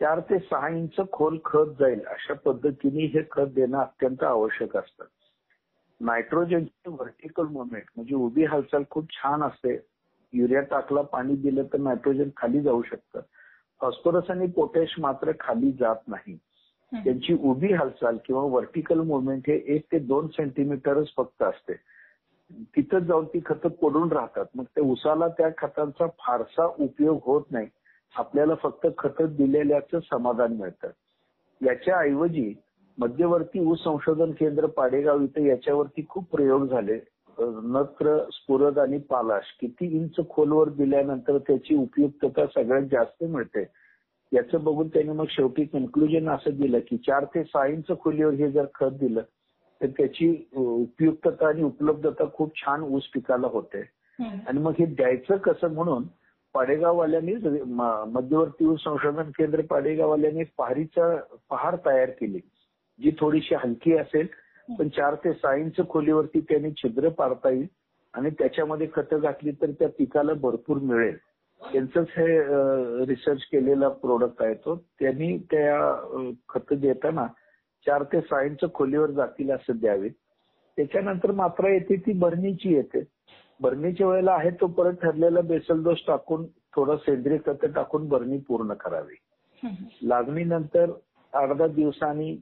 [0.00, 5.04] चार ते सहा इंच खोल खत जाईल अशा पद्धतीने हे खत देणं अत्यंत आवश्यक असतं.
[6.00, 9.78] नायट्रोजनची व्हर्टिकल मुवमेंट म्हणजे उभी हालचाल खूप छान असते.
[10.32, 13.20] युरिया टाकला पाणी दिलं तर नायट्रोजन खाली जाऊ शकतं.
[13.80, 16.38] फॉस्फरस आणि पोटॅश मात्र खाली जात नाही.
[17.04, 21.74] त्यांची उभी हालचाल किंवा व्हर्टिकल मुवमेंट हे एक ते दोन सेंटीमीटरच फक्त असते.
[22.76, 24.46] तिथं जाऊन ती खतं पडून राहतात.
[24.54, 27.66] मग त्या उसाला त्या खतांचा फारसा उपयोग होत नाही.
[28.14, 30.90] आपल्याला फक्त खतं दिलेल्याचं समाधान मिळतं.
[31.60, 32.52] याच्या ऐवजी
[32.98, 36.98] मध्यवर्ती ऊस संशोधन केंद्र पाडेगाव इथं याच्यावरती खूप प्रयोग झाले.
[37.64, 43.64] नत्र स्फुरद आणि पालाश किती इंच खोलवर दिल्यानंतर त्याची उपयुक्तता सगळ्यात जास्त मिळते.
[44.32, 48.50] याचं बघून त्यांनी मग शेवटी कन्क्लुजन असं दिलं की चार ते सहा इंच खोलीवर हे
[48.50, 49.22] जर खत दिलं
[49.80, 53.80] तर त्याची उपयुक्तता आणि उपलब्धता खूप छान ऊस पिकाला होते.
[54.18, 56.04] आणि मग हे द्यायचं कसं म्हणून
[56.54, 57.34] पाडेगाववाल्यांनी
[58.12, 61.14] मध्यवर्ती संशोधन केंद्र पाडेगाववाल्यांनी पहारीचा
[61.50, 62.40] पहार तयार केली
[62.98, 64.26] जी थोडीशी हलकी असेल
[64.68, 67.66] पण चार ते सहा इंच खोलीवरती त्यांनी छिद्र पाडता येईल
[68.14, 71.16] आणि त्याच्यामध्ये खतं घातली तर त्या पिकाला भरपूर मिळेल.
[71.60, 74.74] त्यांचंच हे रिसर्च केलेला प्रोडक्ट आहे तो.
[75.00, 77.26] त्यांनी त्या खत देताना
[77.86, 80.08] चार ते सहा इंच खोलीवर जातील असं द्यावे
[80.78, 83.00] त्याच्यानंतर मात्रा येते ती भरणीची येते.
[83.60, 86.46] भरणीच्या वेळेला आहे तो परत ठरलेला बेसल डोस टाकून
[86.76, 89.14] थोडं सेंद्रिय खत टाकून भरणी पूर्ण करावी.
[90.02, 90.90] लागणीनंतर
[91.32, 92.36] अर्धा दिवसांनी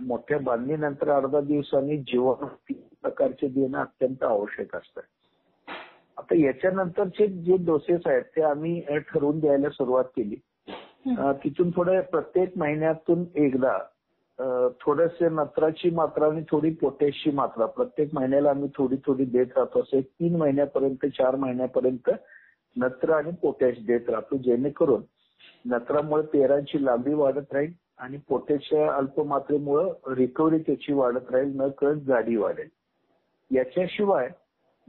[0.00, 2.44] मोठ्या बांधणीनंतर अर्धा दिवसांनी जीवन
[3.02, 5.00] प्रकारचे देणं अत्यंत आवश्यक असतं
[6.18, 10.36] आता याच्यानंतरचे जे डोसेस आहेत ते आम्ही ठरवून द्यायला सुरुवात केली.
[11.44, 13.78] तिथून थोडं प्रत्येक महिन्यातून एकदा
[14.80, 17.66] थोडस नत्राची मात्रा आणि थोडी पोटॅशची मात्रा.
[17.66, 19.80] प्रत्येक महिन्याला आम्ही थोडी थोडी देत राहतो.
[19.80, 22.10] असं एक तीन महिन्यापर्यंत चार महिन्यापर्यंत
[22.76, 25.02] नत्र आणि पोटॅश देत राहतो जेणेकरून
[25.70, 32.36] नत्रामुळे पेरांची लांबी वाढत राहील आणि पोटॅशच्या अल्पमात्रेमुळे रिकव्हरी त्याची वाढत राहील न कळत जाडी
[32.36, 32.68] वाढेल.
[33.50, 34.28] याच्याशिवाय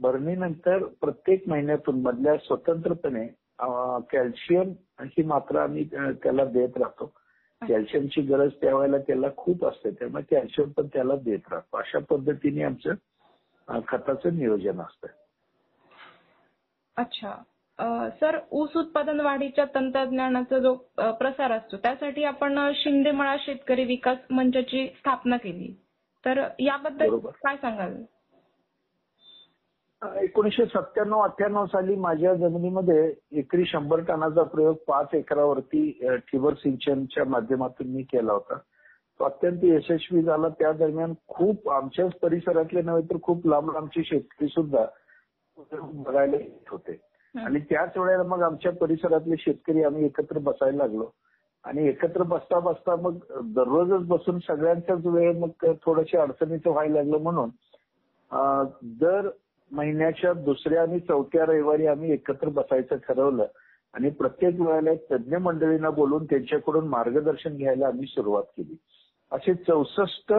[0.00, 3.26] भरणीनंतर प्रत्येक महिन्यातून मधल्या स्वतंत्रपणे
[4.12, 5.84] कॅल्शियम ही मात्रा आम्ही
[6.22, 7.12] त्याला देत राहतो.
[7.62, 11.76] कॅल्शियमची गरज त्यावेळेला त्याला खूप असते त्यामुळे कॅल्शियम पण त्याला देत राहतो.
[11.76, 15.06] अशा पद्धतीने आमचं खताचं नियोजन असतं.
[16.96, 17.34] अच्छा.
[18.20, 20.74] सर ऊस उत्पादन वाढीच्या तंत्रज्ञानाचा जो
[21.20, 25.72] प्रसार असतो त्यासाठी आपण शिंदेमळा शेतकरी विकास मंचाची स्थापना केली.
[26.24, 27.16] तर याबद्दल.
[27.18, 27.94] काय सांगाल?
[30.12, 37.86] एकोणीशे सत्त्याण्णव अठ्ठ्याण्णव साली माझ्या जमिनीमध्ये एकरी शंभर टनाचा प्रयोग पाच एकरावरती ठिबक सिंचनच्या माध्यमातून
[37.86, 38.54] मी केला होता.
[39.20, 40.48] तो अत्यंत यशस्वी झाला.
[40.48, 44.84] त्या दरम्यान खूप आमच्याच परिसरातले नव्हे तर खूप लांब लांबचे शेतकरी सुद्धा
[45.72, 46.98] बघायला येत होते.
[47.34, 51.10] आणि त्याच वेळेला मग आमच्या परिसरातले शेतकरी आम्ही एकत्र बसायला लागलो.
[51.64, 53.18] आणि एकत्र बसता बसता मग
[53.54, 57.50] दररोजच बसून सगळ्यांचाच वेळ मग थोडंशे अडचणीचं व्हायला लागलं म्हणून
[58.30, 59.28] अं, दर
[59.72, 63.46] महिन्याच्या दुसऱ्या आणि चौथ्या रविवारी आम्ही एकत्र बसायचं ठरवलं.
[63.94, 68.76] आणि प्रत्येक वेळेला एक तज्ज्ञ मंडळींना बोलून त्यांच्याकडून मार्गदर्शन घ्यायला आम्ही सुरुवात केली.
[69.32, 70.32] असे चौसष्ट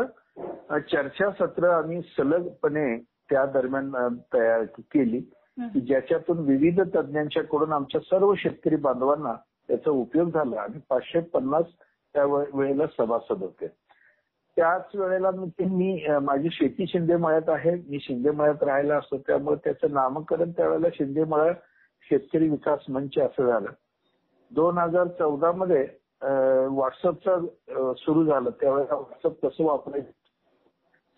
[0.92, 2.98] चर्चासत्र आम्ही सलगपणे
[3.30, 3.92] त्या दरम्यान
[4.34, 5.22] तयार केली.
[5.60, 9.34] की ज्याच्यातून विविध तज्ज्ञांच्याकडून आमच्या सर्व शेतकरी बांधवांना
[9.68, 10.62] त्याचा उपयोग झाला.
[10.62, 11.66] आणि पाचशे पन्नास
[12.14, 13.68] त्या वेळेला सभासद होते
[14.56, 17.76] त्याच वेळेला मी माझी शेती शिंदेमळ्यात आहे.
[17.88, 19.18] मी शिंदे मळ्यात राहायला असतो.
[19.18, 21.52] त्यामुळे त्याचं नामकरण त्यावेळेला शिंदेमळा
[22.10, 23.70] शेतकरी विकास मंच असं झालं.
[24.52, 25.88] दोन हजार चौदा मध्ये
[26.22, 28.50] व्हॉट्सअपचं सुरू झालं.
[28.62, 30.12] त्यावेळेला व्हॉट्सअप कसं वापरायचं?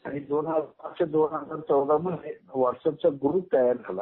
[0.06, 4.02] आणि दोन हजार दोन हजार चौदा मध्ये व्हॉट्सअपचा ग्रुप तयार झाला.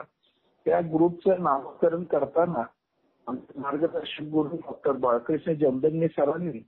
[0.66, 2.64] त्या ग्रुपचं नामकरण करताना
[3.28, 6.60] आमचे मार्गदर्शक गुरु डॉक्टर बाळकृष्ण जमदंगे सरांनी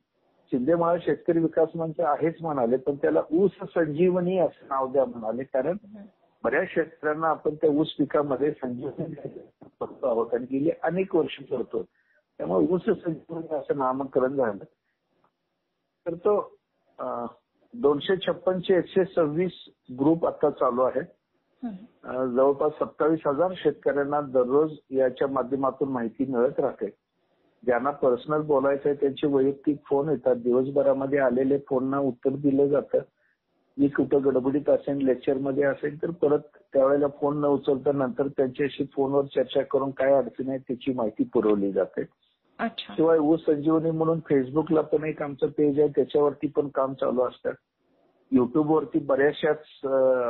[0.52, 5.78] शिंदेमाळा शेतकरी विकास मंच आहेच म्हणाले पण त्याला ऊस संजीवनी असं नाव द्या म्हणाले कारण
[6.44, 9.14] बऱ्याच शेतकऱ्यांना आपण त्या ऊस पिकामध्ये संजीवनी
[9.82, 14.64] करतो आहोत आणि गेली अनेक वर्ष करतो त्यामुळे ऊस संजीवनी असं नामकरण झालं.
[16.06, 16.40] तर तो
[17.74, 19.52] दोनशे छप्पनचे एकशे सव्वीस
[20.00, 21.02] ग्रुप आता चालू आहे.
[22.36, 26.90] जवळपास सत्तावीस हजार शेतकऱ्यांना दररोज याच्या माध्यमातून माहिती मिळत राहते.
[27.64, 30.36] ज्यांना पर्सनल बोलायचं आहे त्यांचे वैयक्तिक फोन येतात.
[30.36, 33.00] दिवसभरामध्ये आलेले फोनना उत्तर दिलं जातं.
[33.78, 39.26] मी कुठं गडबडीत असेल लेक्चरमध्ये असेल तर परत त्यावेळेला फोन न उचलता नंतर त्यांच्याशी फोनवर
[39.26, 42.04] चर्चा करून काय अडचणी आहेत त्याची माहिती पुरवली जाते.
[42.78, 47.52] शिवाय ऊस संजीवनी म्हणून फेसबुकला पण एक आमचं पेज आहे त्याच्यावरती पण काम चालू असतं.
[48.32, 49.86] युट्यूबवरती बऱ्याचशाच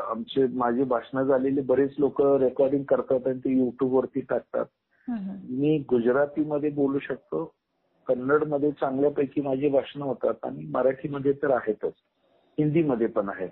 [0.10, 4.66] आमचे माझी भाषणं झालेली बरेच लोक रेकॉर्डिंग करतात आणि ते युट्यूबवरती टाकतात.
[5.10, 7.44] मी गुजरातीमध्ये बोलू शकतो
[8.08, 11.94] कन्नडमध्ये चांगल्यापैकी माझी भाषणं होतात आणि मराठीमध्ये तर आहेतच
[12.58, 13.50] हिंदीमध्ये पण आहेत.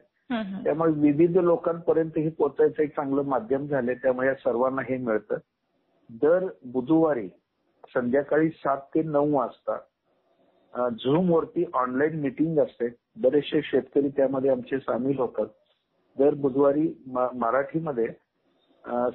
[0.64, 5.38] त्यामुळे विविध लोकांपर्यंत हे पोहोचायचं एक चांगलं माध्यम झालंय त्यामुळे या सर्वांना हे मिळतं.
[6.22, 7.28] दर बुधवारी
[7.94, 9.78] संध्याकाळी सात ते नऊ वाजता
[10.74, 12.88] झूम वरती ऑनलाईन मिटिंग असते.
[13.18, 15.48] बरेचसे शेतकरी त्यामध्ये आमचे सामील होतात.
[16.18, 18.08] दर बुधवारी मराठीमध्ये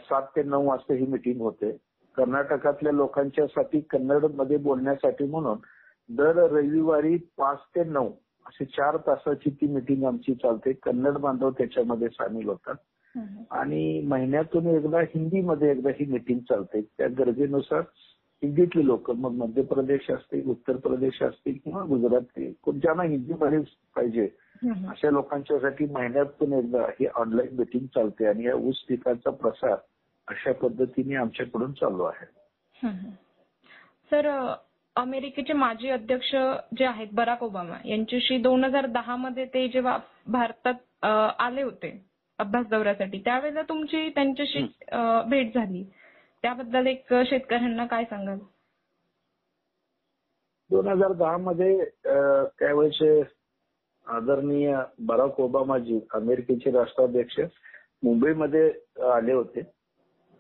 [0.01, 1.77] सात ते नऊ वाजता ही मिटिंग होते.
[2.17, 5.59] कर्नाटकातल्या लोकांच्यासाठी कन्नडमध्ये बोलण्यासाठी म्हणून
[6.09, 8.11] दर रविवारी पाच ते नऊ
[8.47, 10.73] असे चार तासाची ती मिटिंग आमची चालते.
[10.73, 12.75] कन्नड बांधव त्याच्यामध्ये सामील होतात.
[13.51, 16.81] आणि महिन्यातून एकदा हिंदीमध्ये एकदा ही मिटिंग चालते.
[16.81, 17.81] त्या गरजेनुसार
[18.43, 23.59] हिंदीतले लोक मग मध्य प्रदेश असतील उत्तर प्रदेश असतील किंवा गुजरातचे कोण ज्यांना हिंदीमध्ये
[23.97, 24.29] पाहिजे
[24.89, 28.27] अशा लोकांच्यासाठी महिन्यातून एकदा ही ऑनलाईन मिटिंग चालते.
[28.27, 29.77] आणि या ऊस पिकाचा प्रसार
[30.31, 32.27] अशा पद्धतीने आमच्याकडून चालू आहे.
[34.11, 34.29] सर
[34.97, 36.35] अमेरिकेचे माजी अध्यक्ष
[36.79, 39.97] जे आहेत बराक ओबामा यांच्याशी दोन हजार दहा मध्ये ते जेव्हा
[40.29, 41.05] भारतात
[41.41, 41.91] आले होते
[42.39, 44.63] अभ्यास दौऱ्यासाठी त्यावेळेला तुमची त्यांच्याशी
[45.31, 45.83] भेट झाली.
[46.45, 48.39] त्याबद्दल एक शेतकऱ्यांना काय सांगाल?
[50.71, 53.21] दोन हजार दहा मध्ये त्यावेळेचे
[54.07, 54.77] आदरणीय
[55.07, 57.41] बराक ओबामाजी अमेरिकेचे राष्ट्राध्यक्ष
[58.03, 58.71] मुंबईमध्ये
[59.13, 59.61] आले होते.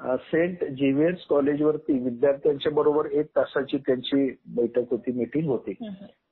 [0.01, 5.74] सेंट झेवियर्स कॉलेजवरती विद्यार्थ्यांच्या बरोबर एक तासाची त्यांची बैठक होती मीटिंग होती.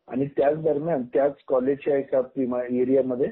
[0.09, 2.21] आणि त्याच दरम्यान त्याच कॉलेजच्या एका
[2.63, 3.31] एरियामध्ये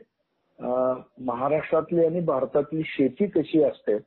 [1.26, 3.98] महाराष्ट्रातली आणि भारतातली शेती कशी असते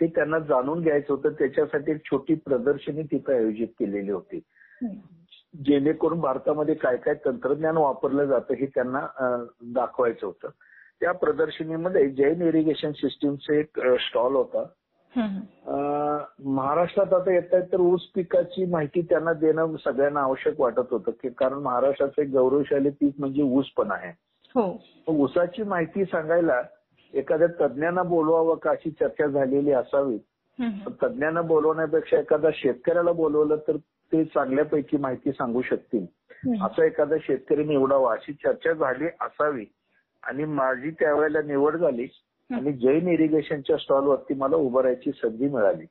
[0.00, 1.32] ते त्यांना जाणून घ्यायचं होतं.
[1.38, 4.40] त्याच्यासाठी एक छोटी प्रदर्शनी तिथे आयोजित केलेली होती.
[5.66, 9.06] जेणेकरून भारतामध्ये काय काय तंत्रज्ञान वापरलं जातं हे त्यांना
[9.74, 10.48] दाखवायचं होतं.
[11.00, 14.64] त्या प्रदर्शनीमध्ये जैन इरिगेशन सिस्टीमचे एक स्टॉल होता.
[15.16, 21.28] महाराष्ट्रात आता येत आहेत तर ऊस पिकाची माहिती त्यांना देणं सगळ्यांना आवश्यक वाटत होतं की
[21.28, 24.10] कारण महाराष्ट्राचं एक गौरवशाली पीक म्हणजे ऊस पण आहे.
[24.54, 24.82] हो.
[25.06, 26.60] ऊसाची माहिती सांगायला
[27.14, 30.18] एखाद्या तज्ज्ञांना बोलवावं का अशी चर्चा झालेली असावी?
[31.02, 33.76] तज्ज्ञांना बोलवण्यापेक्षा एखाद्या शेतकऱ्याला बोलवलं तर
[34.12, 36.06] ते चांगल्यापैकी माहिती सांगू शकतील.
[36.64, 39.64] असा एखादा शेतकरी निवडावा अशी चर्चा झाली असावी
[40.22, 42.06] आणि माझी त्यावेळेला निवड झाली.
[42.50, 45.84] आणि जैन इरिगेशनच्या स्टॉलवरती मला उभं राहायची संधी मिळाली.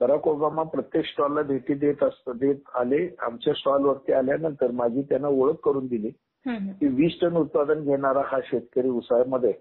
[0.00, 3.08] बराक ओबामा प्रत्येक स्टॉलला भेटी देत असत देत आले.
[3.18, 6.10] आमच्या स्टॉलवरती आल्यानंतर माझी त्यांना ओळख करून दिली.
[6.46, 9.52] की वीस टन उत्पादन घेणारा हा शेतकरी उसाळ्यामध्ये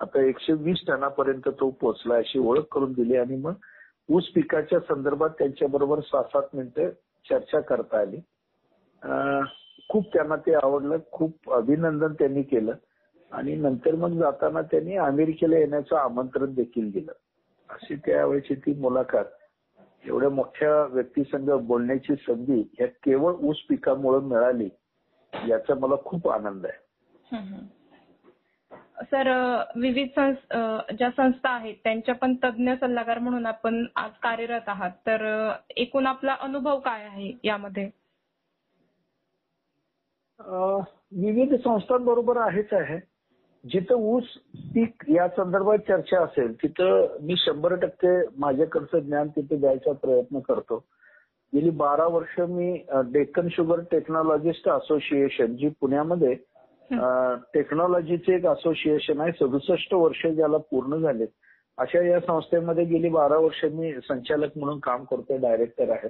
[0.00, 3.54] आता एकशे वीस टनापर्यंत तो पोहोचला अशी ओळख करून दिली आणि मग
[4.08, 6.90] ऊस पिकाच्या संदर्भात त्यांच्याबरोबर सहा सात मिनिटं
[7.30, 8.16] चर्चा करता आली.
[9.88, 10.96] खूप त्यांना ते आवडलं.
[11.12, 12.72] खूप अभिनंदन त्यांनी केलं.
[13.32, 17.12] आणि नंतर मग जाताना त्यांनी अमेरिकेला येण्याचं आमंत्रण देखील दिलं.
[17.68, 19.26] अशी त्यावेळेची ती मुलाखत.
[20.04, 24.68] एवढ्या मोठ्या व्यक्तीसंग बोलण्याची संधी ह्या केवळ ऊस पिकामुळे मिळाली
[25.48, 26.78] याचा मला खूप आनंद आहे.
[29.02, 29.30] सर
[29.76, 30.20] विविध
[30.98, 34.90] ज्या संस्था आहेत त्यांच्या पण तज्ज्ञ सल्लागार म्हणून आपण आज कार्यरत आहात.
[34.90, 37.90] तर एकूण आपला अनुभव काय आहे यामध्ये?
[40.40, 43.09] अं, विविध संस्थांबरोबर आहेच आहे.
[43.64, 44.24] जिथं ऊस
[44.74, 50.76] पीक या संदर्भात चर्चा असेल तिथं मी शंभर टक्के माझ्याकडचं ज्ञान तिथे द्यायचा प्रयत्न करतो.
[51.52, 52.72] गेली बारा वर्ष मी
[53.12, 56.34] डेक्कन शुगर टेक्नॉलॉजिस्ट असोसिएशन जी पुण्यामध्ये
[57.54, 61.26] टेक्नॉलॉजीचे एक असोसिएशन आहे सदुसष्ट वर्ष ज्याला पूर्ण झाले.
[61.78, 66.08] अशा या संस्थेमध्ये गेली बारा वर्ष मी संचालक म्हणून काम करतोय डायरेक्टर आहे.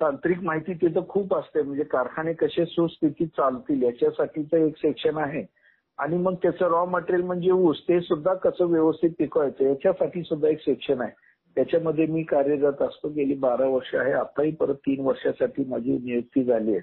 [0.00, 5.44] तांत्रिक माहिती तिथं खूप असते म्हणजे कारखाने कसे सुस्थितीत चालतील याच्यासाठीचं एक सेक्शन आहे.
[5.98, 10.60] आणि मग त्याचं रॉ मटेरियल म्हणजे ऊस ते सुद्धा कसं व्यवस्थित पिकवायचं याच्यासाठी सुद्धा एक
[10.60, 11.10] सेक्शन आहे.
[11.56, 14.12] त्याच्यामध्ये मी कार्यरत असतो गेली बारा वर्ष आहे.
[14.12, 16.80] आताही परत तीन वर्षासाठी माझी नियुक्ती झाली आहे.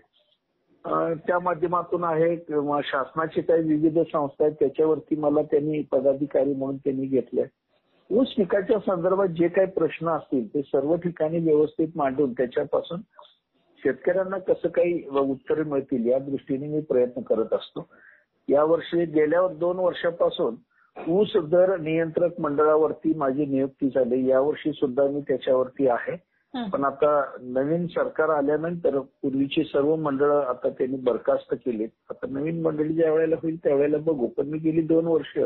[1.28, 7.06] त्या माध्यमातून आहे किंवा शासनाचे काही विविध संस्था आहेत त्याच्यावरती मला त्यांनी पदाधिकारी म्हणून त्यांनी
[7.06, 7.44] घेतले
[8.10, 13.02] ऊस पिकाच्या संदर्भात जे काही प्रश्न असतील ते सर्व ठिकाणी व्यवस्थित मांडून त्याच्यापासून
[13.84, 17.88] शेतकऱ्यांना कसं काही उत्तरे मिळतील या दृष्टीने मी प्रयत्न करत असतो.
[18.50, 20.56] यावर्षी गेल्या दोन वर्षापासून
[21.08, 24.28] ऊस दर नियंत्रक मंडळावरती माझी नियुक्ती झाली.
[24.30, 26.30] यावर्षी सुद्धा मी त्याच्यावरती आहे.
[26.70, 32.94] पण आता नवीन सरकार आल्यानंतर पूर्वीची सर्व मंडळ आता त्यांनी बरखास्त केली आता नवीन मंडळी
[32.94, 34.28] ज्या वेळेला होईल त्यावेळेला बघू.
[34.28, 35.38] पण मी गेली दोन वर्ष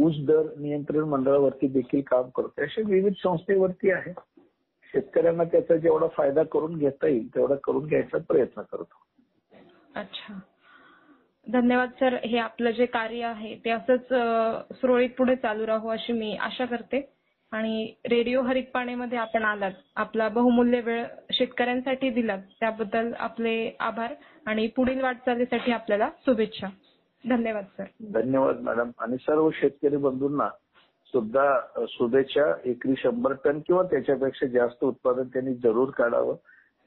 [0.00, 2.64] ऊस दर नियंत्रण मंडळावरती देखील काम करतोय.
[2.64, 4.12] अशा विविध संस्थेवरती आहे.
[4.92, 9.02] शेतकऱ्यांना त्याचा जेवढा फायदा करून घेता येईल तेवढा करून घ्यायचा प्रयत्न करतो.
[9.94, 10.38] अच्छा.
[11.52, 12.14] धन्यवाद सर.
[12.14, 14.02] हे आपलं जे कार्य आहे ते असंच
[14.76, 17.12] सुरळीत पुढे चालू राहू अशी मी आशा करते.
[17.52, 24.14] आणि रेडिओ हरितपाणेमध्ये आपण आलात आपला बहुमूल्य वेळ शेतकऱ्यांसाठी दिलात त्याबद्दल आपले आभार
[24.46, 26.66] आणि पुढील वाटचालीसाठी आपल्याला शुभेच्छा.
[27.28, 27.84] धन्यवाद सर.
[28.12, 28.90] धन्यवाद मॅडम.
[28.98, 30.48] आणि सर्व शेतकरी बंधूंना
[31.06, 32.52] सुद्धा शुभेच्छा.
[32.64, 36.34] एकरी शंभर टन किंवा त्याच्यापेक्षा जास्त उत्पादन त्यांनी जरूर काढावं.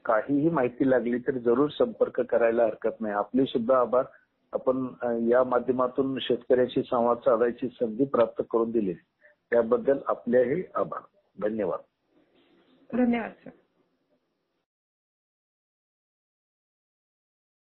[0.04, 3.14] काहीही माहिती लागली तर जरूर संपर्क करायला हरकत नाही.
[3.14, 4.04] आपले सुद्धा आभार.
[4.52, 4.86] आपण
[5.30, 8.94] या माध्यमातून शेतकऱ्याशी संवाद साधायची संधी प्राप्त करून दिली.
[9.50, 11.00] त्याबद्दल आपलेही आभार.
[11.48, 11.80] धन्यवाद.
[12.96, 13.50] धन्यवाद सर.